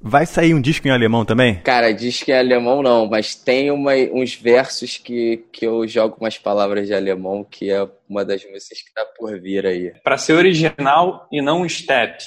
[0.00, 1.56] Vai sair um disco em alemão também?
[1.62, 6.38] Cara, disco em alemão não, mas tem uma, uns versos que, que eu jogo umas
[6.38, 9.92] palavras de alemão, que é uma das músicas que tá por vir aí.
[10.04, 12.22] Para ser original e não um step,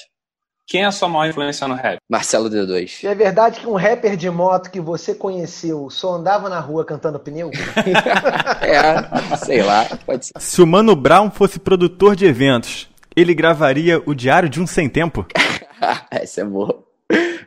[0.69, 1.97] quem é a sua maior influência no rap?
[2.07, 3.03] Marcelo D2.
[3.03, 7.19] é verdade que um rapper de moto que você conheceu só andava na rua cantando
[7.19, 7.49] pneu?
[8.61, 10.33] é, sei lá, pode ser.
[10.37, 14.87] Se o Mano Brown fosse produtor de eventos, ele gravaria o Diário de um Sem
[14.87, 15.25] Tempo?
[16.11, 16.83] Essa é boa.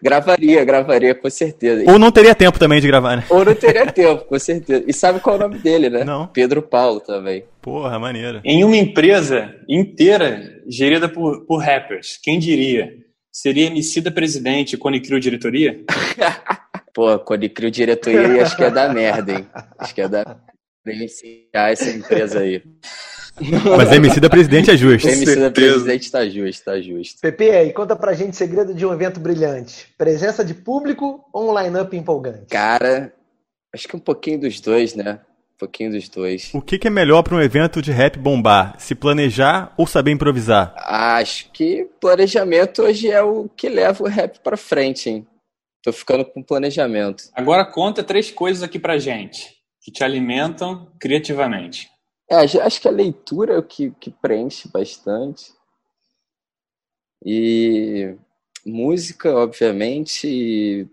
[0.03, 1.89] Gravaria, gravaria, com certeza.
[1.89, 3.25] Ou não teria tempo também de gravar, né?
[3.31, 4.83] Ou não teria tempo, com certeza.
[4.85, 6.03] E sabe qual é o nome dele, né?
[6.03, 6.27] Não.
[6.27, 7.45] Pedro Paulo também.
[7.61, 8.41] Porra, maneiro.
[8.45, 13.01] Em uma empresa inteira gerida por, por rappers, quem diria?
[13.33, 15.83] Seria MC da presidente quando criou diretoria?
[16.93, 19.47] Pô, quando criou diretoria, acho que é da merda, hein?
[19.78, 20.37] Acho que é da.
[20.87, 22.62] Iniciar essa empresa aí.
[23.76, 25.09] Mas MC da presidente é justo.
[25.09, 27.20] MC da presidente tá justo, tá justo.
[27.22, 29.89] Pepe, aí conta pra gente o segredo de um evento brilhante.
[29.97, 32.47] Presença de público ou um line-up empolgante?
[32.51, 33.14] Cara,
[33.72, 35.20] acho que um pouquinho dos dois, né?
[35.63, 36.51] Um pouquinho dos dois.
[36.53, 38.75] O que, que é melhor para um evento de rap bombar?
[38.81, 40.75] Se planejar ou saber improvisar?
[40.77, 45.27] Acho que planejamento hoje é o que leva o rap pra frente, hein?
[45.81, 47.31] Tô ficando com planejamento.
[47.33, 51.89] Agora conta três coisas aqui pra gente que te alimentam criativamente.
[52.29, 55.53] É, acho que a leitura é o que, que preenche bastante.
[57.25, 58.17] E
[58.67, 60.89] música, obviamente, e,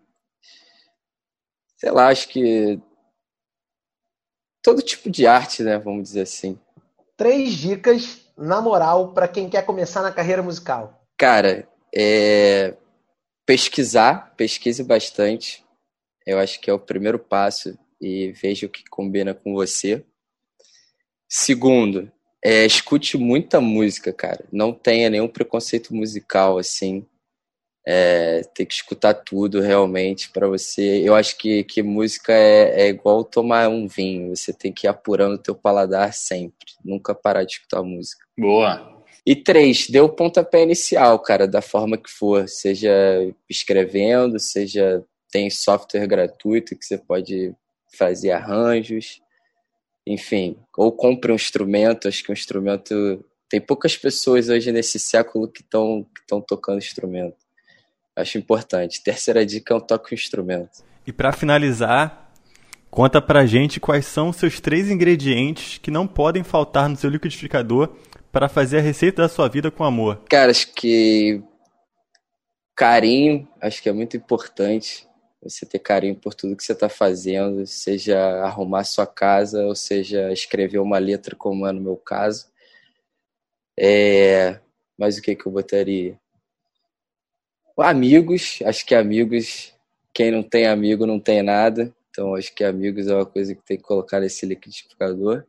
[1.75, 2.79] sei lá, acho que
[4.61, 6.57] todo tipo de arte, né, vamos dizer assim.
[7.17, 11.05] Três dicas, na moral, para quem quer começar na carreira musical.
[11.17, 12.75] Cara, é
[13.45, 15.65] pesquisar, pesquise bastante.
[16.25, 20.05] Eu acho que é o primeiro passo e veja o que combina com você.
[21.27, 22.11] Segundo,
[22.43, 24.45] é, escute muita música, cara.
[24.51, 27.05] Não tenha nenhum preconceito musical, assim.
[27.87, 31.01] É, tem que escutar tudo realmente para você.
[31.03, 34.35] Eu acho que, que música é, é, igual tomar um vinho.
[34.35, 36.67] Você tem que ir apurando o teu paladar sempre.
[36.83, 38.23] Nunca parar de escutar música.
[38.37, 39.03] Boa.
[39.25, 42.47] E três, dê o pontapé inicial, cara, da forma que for.
[42.47, 42.91] Seja
[43.49, 47.53] escrevendo, seja tem software gratuito que você pode
[47.97, 49.21] fazer arranjos
[50.09, 55.47] enfim, ou compre um instrumento, acho que um instrumento tem poucas pessoas hoje nesse século
[55.47, 57.37] que estão que estão tocando instrumento.
[58.15, 59.03] Acho importante.
[59.03, 60.83] Terceira dica é um toque instrumento.
[61.05, 62.31] E para finalizar,
[62.89, 67.09] conta pra gente quais são os seus três ingredientes que não podem faltar no seu
[67.09, 67.95] liquidificador
[68.31, 70.21] para fazer a receita da sua vida com amor.
[70.29, 71.41] Cara, acho que
[72.75, 75.07] carinho, acho que é muito importante
[75.41, 80.31] você ter carinho por tudo que você está fazendo, seja arrumar sua casa, ou seja
[80.31, 82.47] escrever uma letra, como é no meu caso.
[83.77, 84.59] É...
[84.97, 86.19] Mas o que, que eu botaria?
[87.81, 89.73] Amigos, acho que amigos,
[90.13, 93.61] quem não tem amigo não tem nada, então acho que amigos é uma coisa que
[93.63, 95.45] tem que colocar nesse liquidificador.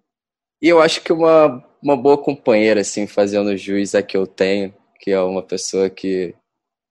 [0.62, 4.74] E eu acho que uma, uma boa companheira, assim, fazendo jus a que eu tenho,
[4.98, 6.34] que é uma pessoa que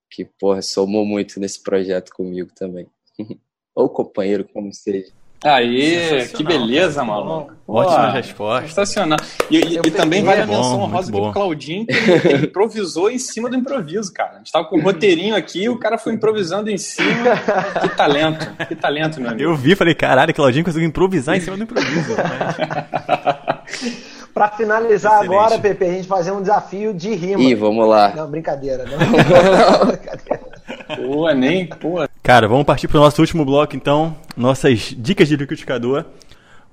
[0.10, 2.88] que, porra, somou muito nesse projeto comigo também.
[3.76, 5.14] Ou companheiro, como seja.
[5.44, 7.54] Aí, que beleza, maluco.
[7.66, 8.68] Ótima resposta.
[8.68, 9.20] Sensacional.
[9.50, 13.50] E, e, e também vale a menção honrosa que o Claudinho que improvisou em cima
[13.50, 14.34] do improviso, cara.
[14.34, 17.38] A gente tava com um roteirinho aqui o cara foi improvisando em cima.
[17.82, 19.50] Que talento, que talento, meu amigo.
[19.50, 22.16] Eu vi, falei, caralho, Claudinho conseguiu improvisar em cima do improviso.
[24.34, 25.36] Para finalizar Excelente.
[25.36, 27.42] agora, Pepe, a gente fazer um desafio de rima.
[27.42, 28.14] Ih, vamos lá.
[28.16, 28.86] Não, brincadeira.
[28.86, 30.50] Não, não brincadeira.
[30.96, 32.08] Pô, nem, pô.
[32.22, 34.16] Cara, vamos partir para o nosso último bloco, então.
[34.36, 36.06] Nossas dicas de liquidificador,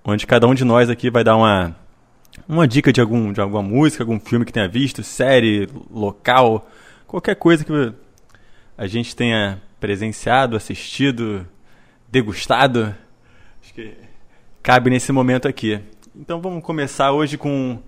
[0.04, 1.74] onde cada um de nós aqui vai dar uma,
[2.48, 6.68] uma dica de, algum, de alguma música, algum filme que tenha visto, série, local,
[7.06, 7.72] qualquer coisa que
[8.76, 11.46] a gente tenha presenciado, assistido,
[12.08, 12.94] degustado.
[13.62, 13.94] Acho que
[14.62, 15.80] cabe nesse momento aqui.
[16.14, 17.78] Então vamos começar hoje com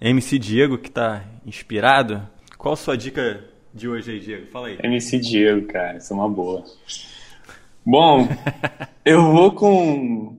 [0.00, 2.26] MC Diego, que está inspirado.
[2.56, 4.46] Qual a sua dica de hoje aí, Diego?
[4.46, 4.78] Fala aí.
[4.82, 6.64] MC Diego, cara, isso é uma boa.
[7.84, 8.28] Bom,
[9.04, 10.38] eu vou com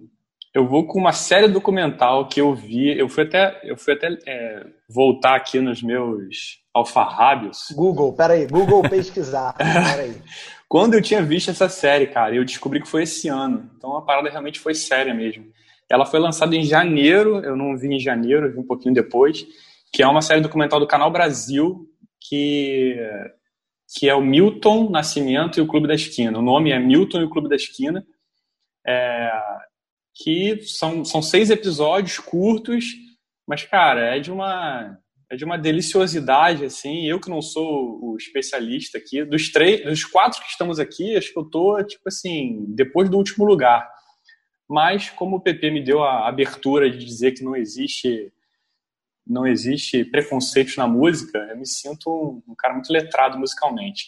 [0.54, 2.98] eu vou com uma série documental que eu vi.
[2.98, 7.68] Eu fui até eu fui até é, voltar aqui nos meus alfarrábios.
[7.76, 9.54] Google, peraí, Google pesquisar.
[9.58, 10.16] peraí.
[10.68, 13.70] Quando eu tinha visto essa série, cara, eu descobri que foi esse ano.
[13.78, 15.46] Então a parada realmente foi séria mesmo.
[15.90, 19.46] Ela foi lançada em janeiro, eu não vi em janeiro, eu vi um pouquinho depois,
[19.92, 21.88] que é uma série documental do Canal Brasil,
[22.28, 22.96] que,
[23.98, 26.40] que é o Milton Nascimento e o Clube da Esquina.
[26.40, 28.06] O nome é Milton e o Clube da Esquina,
[28.86, 29.32] é,
[30.16, 32.86] que são, são seis episódios curtos,
[33.48, 34.98] mas, cara, é de uma
[35.34, 37.06] é de uma deliciosidade, assim.
[37.08, 41.34] Eu que não sou o especialista aqui, dos três, dos quatro que estamos aqui, acho
[41.34, 43.90] que eu tô, tipo assim, depois do último lugar.
[44.70, 48.32] Mas como o PP me deu a abertura de dizer que não existe
[49.26, 54.08] não existe preconceitos na música, eu me sinto um, cara muito letrado musicalmente.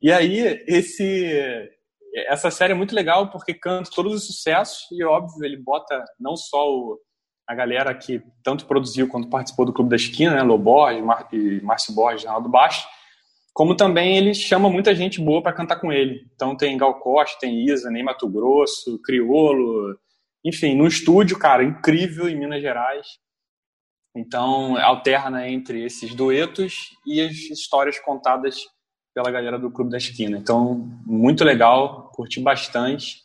[0.00, 1.70] E aí esse
[2.26, 6.36] essa série é muito legal porque canta todos os sucessos e óbvio ele bota não
[6.36, 6.98] só o,
[7.46, 11.28] a galera que tanto produziu quanto participou do Clube da Esquina, né, Loborges, Mar
[11.62, 12.86] Márcio Borges, Ronaldo Baixo,
[13.52, 16.26] como também ele chama muita gente boa para cantar com ele.
[16.34, 19.98] Então tem Gal Costa, tem Isa, Ney Mato Grosso, Criolo,
[20.44, 23.06] enfim, no estúdio, cara, incrível em Minas Gerais.
[24.18, 28.66] Então alterna entre esses duetos e as histórias contadas
[29.14, 30.38] pela galera do Clube da Esquina.
[30.38, 33.16] Então, muito legal, curti bastante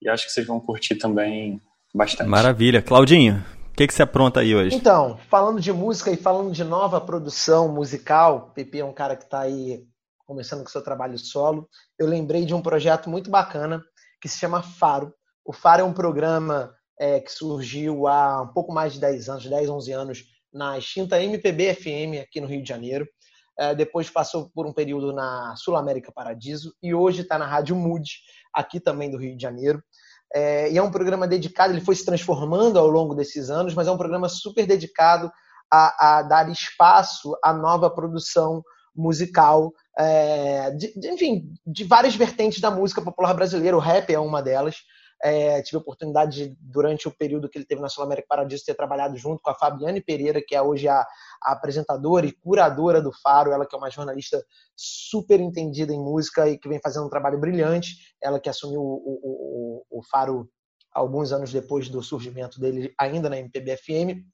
[0.00, 1.60] e acho que vocês vão curtir também
[1.94, 2.28] bastante.
[2.28, 2.80] Maravilha.
[2.80, 4.76] Claudinho, o que, que você apronta aí hoje?
[4.76, 9.24] Então, falando de música e falando de nova produção musical, Pepe é um cara que
[9.24, 9.84] está aí
[10.26, 11.68] começando com seu trabalho solo.
[11.98, 13.82] Eu lembrei de um projeto muito bacana
[14.20, 15.12] que se chama Faro.
[15.44, 19.46] O Faro é um programa é, que surgiu há um pouco mais de 10 anos,
[19.46, 23.06] 10, 11 anos, na extinta MPB FM aqui no Rio de Janeiro.
[23.58, 27.76] É, depois passou por um período na Sul América Paradiso e hoje está na Rádio
[27.76, 28.10] Mood,
[28.52, 29.82] aqui também do Rio de Janeiro.
[30.34, 33.86] É, e é um programa dedicado, ele foi se transformando ao longo desses anos, mas
[33.86, 35.30] é um programa super dedicado
[35.70, 38.62] a, a dar espaço à nova produção
[38.94, 43.76] musical, é, de, de, enfim, de várias vertentes da música popular brasileira.
[43.76, 44.76] O rap é uma delas.
[45.24, 48.64] É, tive a oportunidade, de, durante o período que ele teve na Sul América Paradiso,
[48.64, 51.06] ter trabalhado junto com a Fabiane Pereira, que é hoje a,
[51.40, 54.44] a, apresentadora e curadora do Faro, ela que é uma jornalista
[54.74, 57.94] super entendida em música e que vem fazendo um trabalho brilhante.
[58.20, 60.50] Ela que assumiu o, o, o, o Faro
[60.92, 64.26] alguns anos depois do surgimento dele, ainda na MPB-FM.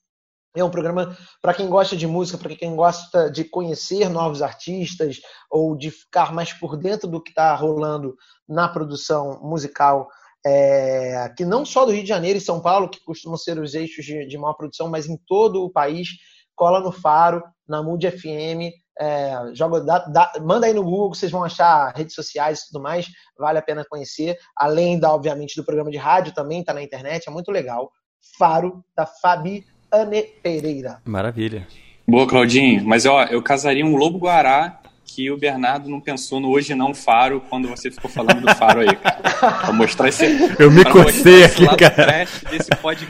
[0.56, 5.20] É um programa para quem gosta de música, para quem gosta de conhecer novos artistas
[5.50, 8.16] ou de ficar mais por dentro do que está rolando
[8.48, 10.08] na produção musical
[10.46, 13.74] é, que não só do Rio de Janeiro e São Paulo, que costumam ser os
[13.74, 16.08] eixos de, de maior produção, mas em todo o país,
[16.54, 21.30] cola no Faro, na Mood FM, é, joga, dá, dá, manda aí no Google, vocês
[21.30, 23.06] vão achar redes sociais e tudo mais,
[23.38, 27.28] vale a pena conhecer, além da, obviamente, do programa de rádio também, tá na internet,
[27.28, 27.92] é muito legal.
[28.36, 31.00] Faro, da Fabi Ane Pereira.
[31.04, 31.66] Maravilha.
[32.06, 36.50] Boa, Claudinho, mas ó, eu casaria um lobo guará que o Bernardo não pensou no
[36.50, 39.20] Hoje Não Faro quando você ficou falando do Faro aí, cara.
[39.62, 40.26] Pra mostrar esse.
[40.58, 42.26] Eu me cocei aqui, cara.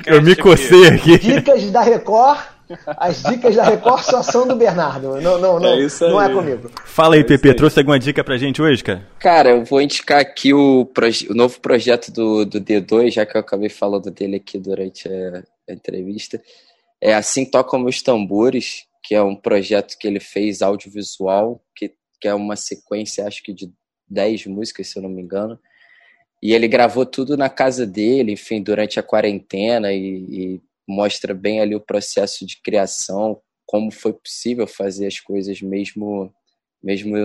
[0.06, 1.14] Eu me cocei aqui.
[1.16, 1.32] aqui.
[1.32, 2.38] Dicas da Record.
[2.86, 5.20] As dicas da Record só são do Bernardo.
[5.20, 6.70] Não, não, não, é, não é comigo.
[6.84, 7.52] Fala aí, é Pepe.
[7.54, 9.06] Trouxe alguma dica pra gente hoje, cara?
[9.18, 10.88] Cara, eu vou indicar aqui o,
[11.30, 15.42] o novo projeto do, do D2, já que eu acabei falando dele aqui durante a,
[15.68, 16.40] a entrevista.
[17.00, 22.28] É Assim Tocam Meus Tambores, que é um projeto que ele fez audiovisual, que, que
[22.28, 23.72] é uma sequência, acho que de
[24.06, 25.58] 10 músicas, se eu não me engano.
[26.42, 31.58] E ele gravou tudo na casa dele, enfim, durante a quarentena e, e mostra bem
[31.58, 36.30] ali o processo de criação, como foi possível fazer as coisas mesmo
[36.82, 37.16] mesmo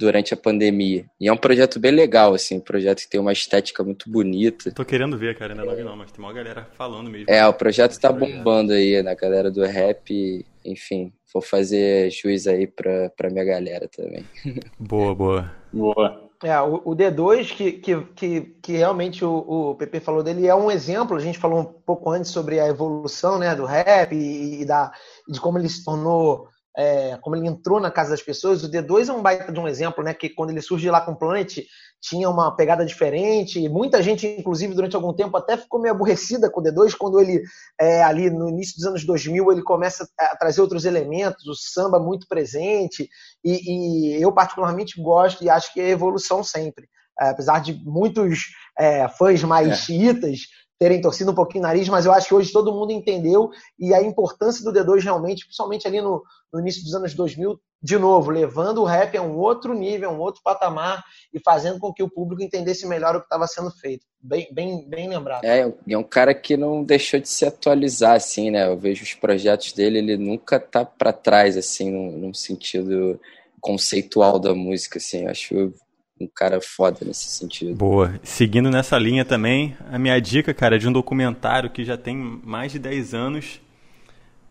[0.00, 1.04] durante a pandemia.
[1.20, 4.72] E é um projeto bem legal, assim, um projeto que tem uma estética muito bonita.
[4.72, 7.26] Tô querendo ver, cara, ainda não vi não, mas tem uma galera falando mesmo.
[7.28, 12.66] É, o projeto tá bombando aí na galera do rap, enfim, vou fazer juiz aí
[12.66, 14.24] pra, pra minha galera também.
[14.80, 15.52] Boa, boa.
[15.70, 16.30] Boa.
[16.42, 20.54] É, o, o D2, que, que, que, que realmente o, o PP falou dele, é
[20.54, 21.14] um exemplo.
[21.14, 24.90] A gente falou um pouco antes sobre a evolução né, do rap e, e da,
[25.28, 29.08] de como ele se tornou é, como ele entrou na casa das pessoas, o D2
[29.08, 30.14] é um baita de um exemplo, né?
[30.14, 31.58] Que quando ele surgiu lá com o Planet,
[32.00, 33.68] tinha uma pegada diferente.
[33.68, 37.42] Muita gente, inclusive, durante algum tempo, até ficou meio aborrecida com o D2, quando ele,
[37.80, 41.98] é, ali no início dos anos 2000, ele começa a trazer outros elementos, o samba
[41.98, 43.08] muito presente.
[43.44, 46.88] E, e eu, particularmente, gosto e acho que é evolução sempre.
[47.20, 48.46] É, apesar de muitos
[48.78, 49.74] é, fãs mais é.
[49.74, 50.40] chiitas
[50.80, 53.92] terem torcido um pouquinho o nariz, mas eu acho que hoje todo mundo entendeu e
[53.92, 58.30] a importância do D2 realmente, principalmente ali no, no início dos anos 2000, de novo,
[58.30, 61.04] levando o rap a um outro nível, a um outro patamar
[61.34, 64.06] e fazendo com que o público entendesse melhor o que estava sendo feito.
[64.22, 65.44] Bem, bem, bem lembrado.
[65.44, 68.66] É, é um cara que não deixou de se atualizar, assim, né?
[68.66, 73.20] Eu vejo os projetos dele, ele nunca tá para trás, assim, num, num, sentido
[73.60, 75.24] conceitual da música, assim.
[75.24, 75.74] Eu acho
[76.20, 77.74] um cara foda nesse sentido.
[77.74, 78.20] Boa.
[78.22, 82.16] Seguindo nessa linha também, a minha dica, cara, é de um documentário que já tem
[82.16, 83.60] mais de 10 anos,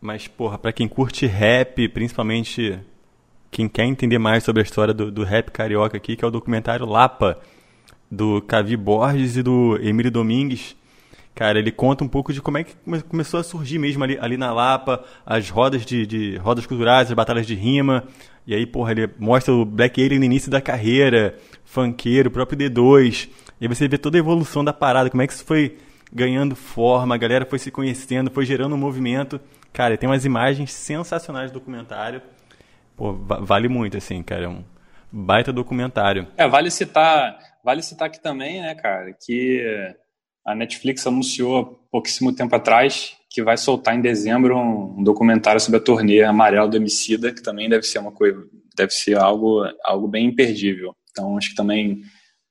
[0.01, 2.79] mas, porra, pra quem curte rap, principalmente
[3.51, 6.31] quem quer entender mais sobre a história do, do rap carioca aqui, que é o
[6.31, 7.39] documentário Lapa,
[8.09, 10.75] do Cavi Borges e do Emílio Domingues.
[11.35, 12.75] Cara, ele conta um pouco de como é que
[13.07, 17.13] começou a surgir mesmo ali, ali na Lapa, as rodas de, de rodas culturais, as
[17.13, 18.03] batalhas de rima,
[18.49, 23.29] e aí, porra, ele mostra o Black Alien no início da carreira, funkeiro, próprio D2.
[23.61, 25.77] E aí você vê toda a evolução da parada, como é que isso foi
[26.11, 29.39] ganhando forma, a galera foi se conhecendo, foi gerando um movimento.
[29.71, 32.23] Cara, tem umas imagens sensacionais do documentário.
[32.97, 34.45] Pô, vale muito, assim, cara.
[34.45, 34.63] É um
[35.11, 36.25] baita documentário.
[36.35, 39.93] É, vale citar, vale citar aqui também, né, cara, que
[40.49, 45.79] a Netflix anunciou há pouquíssimo tempo atrás que vai soltar em dezembro um, documentário sobre
[45.79, 48.43] a turnê Amarelo do Emicida, que também deve ser uma coisa,
[48.75, 50.95] deve ser algo, algo bem imperdível.
[51.11, 52.01] Então acho que também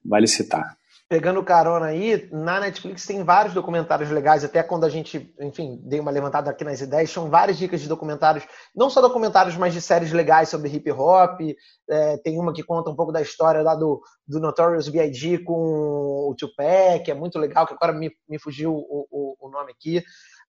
[0.04, 0.77] vale citar.
[1.10, 6.00] Pegando carona aí, na Netflix tem vários documentários legais, até quando a gente, enfim, dei
[6.00, 8.44] uma levantada aqui nas ideias, são várias dicas de documentários,
[8.76, 11.40] não só documentários, mas de séries legais sobre hip hop.
[11.88, 15.38] É, tem uma que conta um pouco da história lá do, do Notorious B.I.G.
[15.38, 19.72] com o Tupac, é muito legal, que agora me, me fugiu o, o, o nome
[19.72, 20.02] aqui.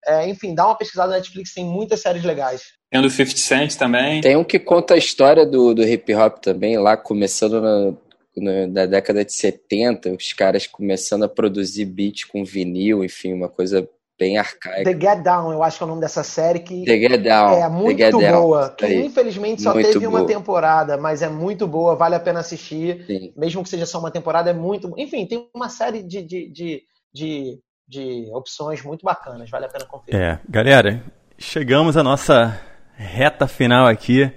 [0.06, 2.64] É, enfim, dá uma pesquisada na Netflix, tem muitas séries legais.
[2.92, 4.20] Tem o do 50 Cent também.
[4.20, 7.94] Tem um que conta a história do, do hip hop também, lá começando na,
[8.42, 13.50] na, na, década de 70, os caras começando a produzir beat com vinil, enfim, uma
[13.50, 13.88] coisa
[14.18, 14.84] bem arcaica.
[14.84, 17.64] The Get Down, eu acho que é o nome dessa série que The Get Down.
[17.64, 18.70] é muito boa.
[18.70, 20.22] Que infelizmente só muito teve boa.
[20.22, 23.06] uma temporada, mas é muito boa, vale a pena assistir.
[23.06, 23.34] Sim.
[23.38, 24.94] Mesmo que seja só uma temporada, é muito.
[24.98, 26.84] Enfim, tem uma série de, de, de,
[27.14, 27.60] de
[27.90, 30.22] de opções muito bacanas, vale a pena conferir.
[30.22, 31.04] É, galera,
[31.40, 32.62] chegamos à nossa
[32.96, 34.32] reta final aqui.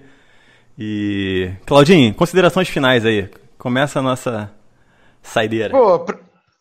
[0.78, 1.53] E.
[1.66, 3.28] Claudinho, considerações finais aí.
[3.62, 4.52] Começa a nossa
[5.22, 5.70] saideira.
[5.70, 6.04] Pô,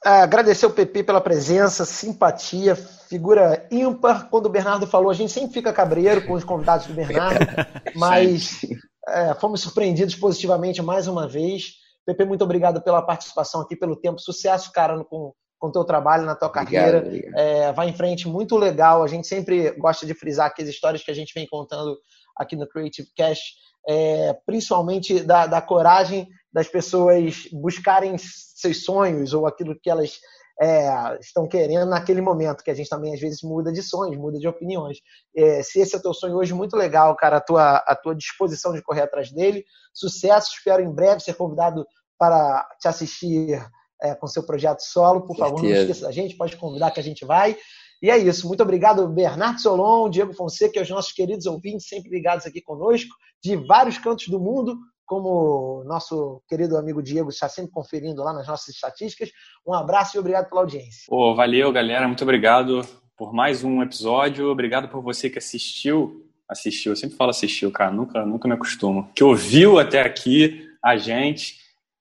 [0.05, 4.29] é, agradecer o PP pela presença, simpatia, figura ímpar.
[4.29, 7.43] Quando o Bernardo falou, a gente sempre fica cabreiro com os convidados do Bernardo,
[7.97, 8.61] mas
[9.07, 11.71] é, fomos surpreendidos positivamente mais uma vez.
[12.05, 14.21] PP, muito obrigado pela participação aqui, pelo tempo.
[14.21, 16.99] Sucesso, cara, com, com o teu trabalho, na tua carreira.
[16.99, 17.39] Obrigado, obrigado.
[17.39, 19.01] É, vai em frente, muito legal.
[19.01, 21.97] A gente sempre gosta de frisar aqui as histórias que a gente vem contando
[22.37, 23.39] aqui no Creative Cash,
[23.87, 30.19] é, principalmente da, da, coragem das pessoas buscarem seus sonhos ou aquilo que elas
[30.61, 34.37] é, estão querendo naquele momento, que a gente também às vezes muda de sonhos, muda
[34.37, 34.99] de opiniões.
[35.35, 38.15] É, se esse é o teu sonho hoje, muito legal, cara, a tua, a tua
[38.15, 39.65] disposição de correr atrás dele.
[39.93, 41.85] Sucesso, espero em breve ser convidado
[42.19, 43.59] para te assistir
[44.01, 45.25] é, com seu projeto solo.
[45.25, 47.57] Por favor, não esqueça da gente, pode convidar que a gente vai.
[48.01, 48.47] E é isso.
[48.47, 53.13] Muito obrigado, Bernardo Solon, Diego Fonseca e aos nossos queridos ouvintes, sempre ligados aqui conosco,
[53.43, 58.47] de vários cantos do mundo, como nosso querido amigo Diego está sempre conferindo lá nas
[58.47, 59.29] nossas estatísticas.
[59.67, 61.03] Um abraço e obrigado pela audiência.
[61.09, 62.07] Oh, valeu, galera.
[62.07, 62.81] Muito obrigado
[63.17, 64.49] por mais um episódio.
[64.49, 66.25] Obrigado por você que assistiu.
[66.47, 69.09] Assistiu, eu sempre falo assistiu, cara, nunca, nunca me acostumo.
[69.15, 71.57] Que ouviu até aqui a gente.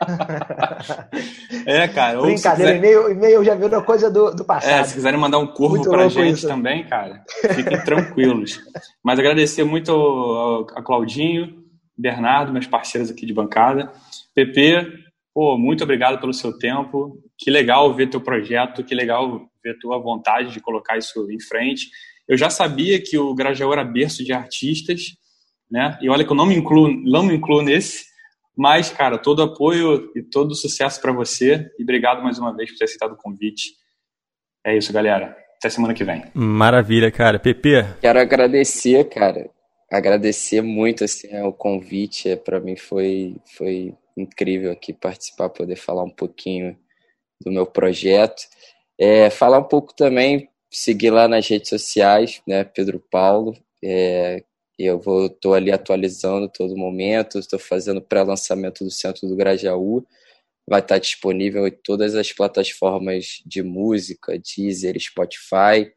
[1.66, 2.20] é, cara.
[2.20, 2.76] Brincadeira, quiser...
[2.76, 4.70] e-mail, e-mail já virou coisa do, do passado.
[4.70, 6.46] É, se quiserem mandar um corvo muito pra gente isso.
[6.46, 7.24] também, cara,
[7.54, 8.60] fiquem tranquilos.
[9.02, 11.64] Mas agradecer muito a Claudinho,
[11.96, 13.90] Bernardo, meus parceiros aqui de bancada.
[14.34, 15.08] PP,
[15.40, 17.16] Pô, muito obrigado pelo seu tempo.
[17.38, 21.86] Que legal ver teu projeto, que legal ver tua vontade de colocar isso em frente.
[22.26, 25.00] Eu já sabia que o Grajaú era berço de artistas,
[25.70, 25.96] né?
[26.02, 28.04] E olha que eu não me incluo, não me incluo nesse,
[28.58, 31.70] mas, cara, todo apoio e todo sucesso para você.
[31.78, 33.70] E obrigado mais uma vez por ter aceitado o convite.
[34.66, 35.36] É isso, galera.
[35.58, 36.24] Até semana que vem.
[36.34, 37.38] Maravilha, cara.
[37.38, 37.98] PP.
[38.00, 39.48] Quero agradecer, cara.
[39.88, 42.30] Agradecer muito assim, o convite.
[42.30, 46.76] É, para mim foi, foi incrível aqui participar, poder falar um pouquinho
[47.40, 48.42] do meu projeto.
[48.98, 53.56] É, falar um pouco também, seguir lá nas redes sociais, né, Pedro Paulo.
[53.84, 54.42] É,
[54.84, 60.06] eu vou estou ali atualizando todo momento, estou fazendo pré-lançamento do Centro do Grajaú.
[60.68, 65.90] Vai estar disponível em todas as plataformas de música, Deezer, Spotify.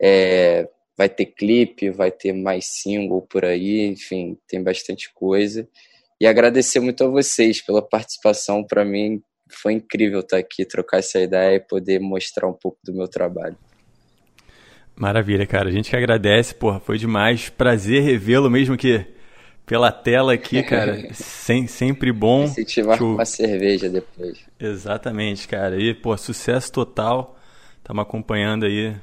[0.00, 5.68] É, vai ter clipe, vai ter mais single por aí, enfim, tem bastante coisa.
[6.20, 8.64] E agradecer muito a vocês pela participação.
[8.64, 9.20] Para mim
[9.50, 13.58] foi incrível estar aqui, trocar essa ideia e poder mostrar um pouco do meu trabalho.
[15.02, 15.68] Maravilha, cara.
[15.68, 17.48] A gente que agradece, porra, foi demais.
[17.48, 19.04] Prazer revê-lo, mesmo que
[19.66, 21.12] pela tela aqui, cara.
[21.12, 22.44] Sem, sempre bom.
[22.44, 24.38] Incentivar com uma cerveja depois.
[24.60, 25.76] Exatamente, cara.
[25.76, 27.36] E, pô, sucesso total.
[27.78, 28.94] Estamos acompanhando aí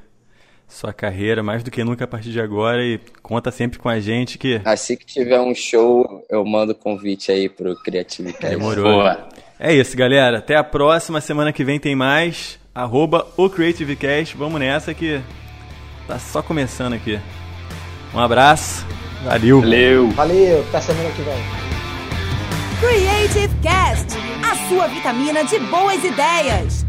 [0.70, 4.00] sua carreira mais do que nunca a partir de agora e conta sempre com a
[4.00, 4.62] gente que.
[4.64, 8.39] Assim que tiver um show, eu mando convite aí pro Creativity.
[8.39, 8.86] Demorou.
[8.86, 9.28] Boa.
[9.60, 10.38] É isso, galera.
[10.38, 11.20] Até a próxima.
[11.20, 12.58] Semana que vem tem mais.
[12.74, 14.38] Arroba o CreativeCast.
[14.38, 15.22] Vamos nessa que
[16.10, 17.20] tá só começando aqui.
[18.14, 18.84] Um abraço.
[19.24, 19.62] Valeu.
[19.62, 20.10] Valeu.
[20.12, 20.66] Valeu.
[20.68, 21.38] Até semana que vem.
[22.80, 24.18] Creative Cast.
[24.43, 26.84] A sua vitamina de boas ideias.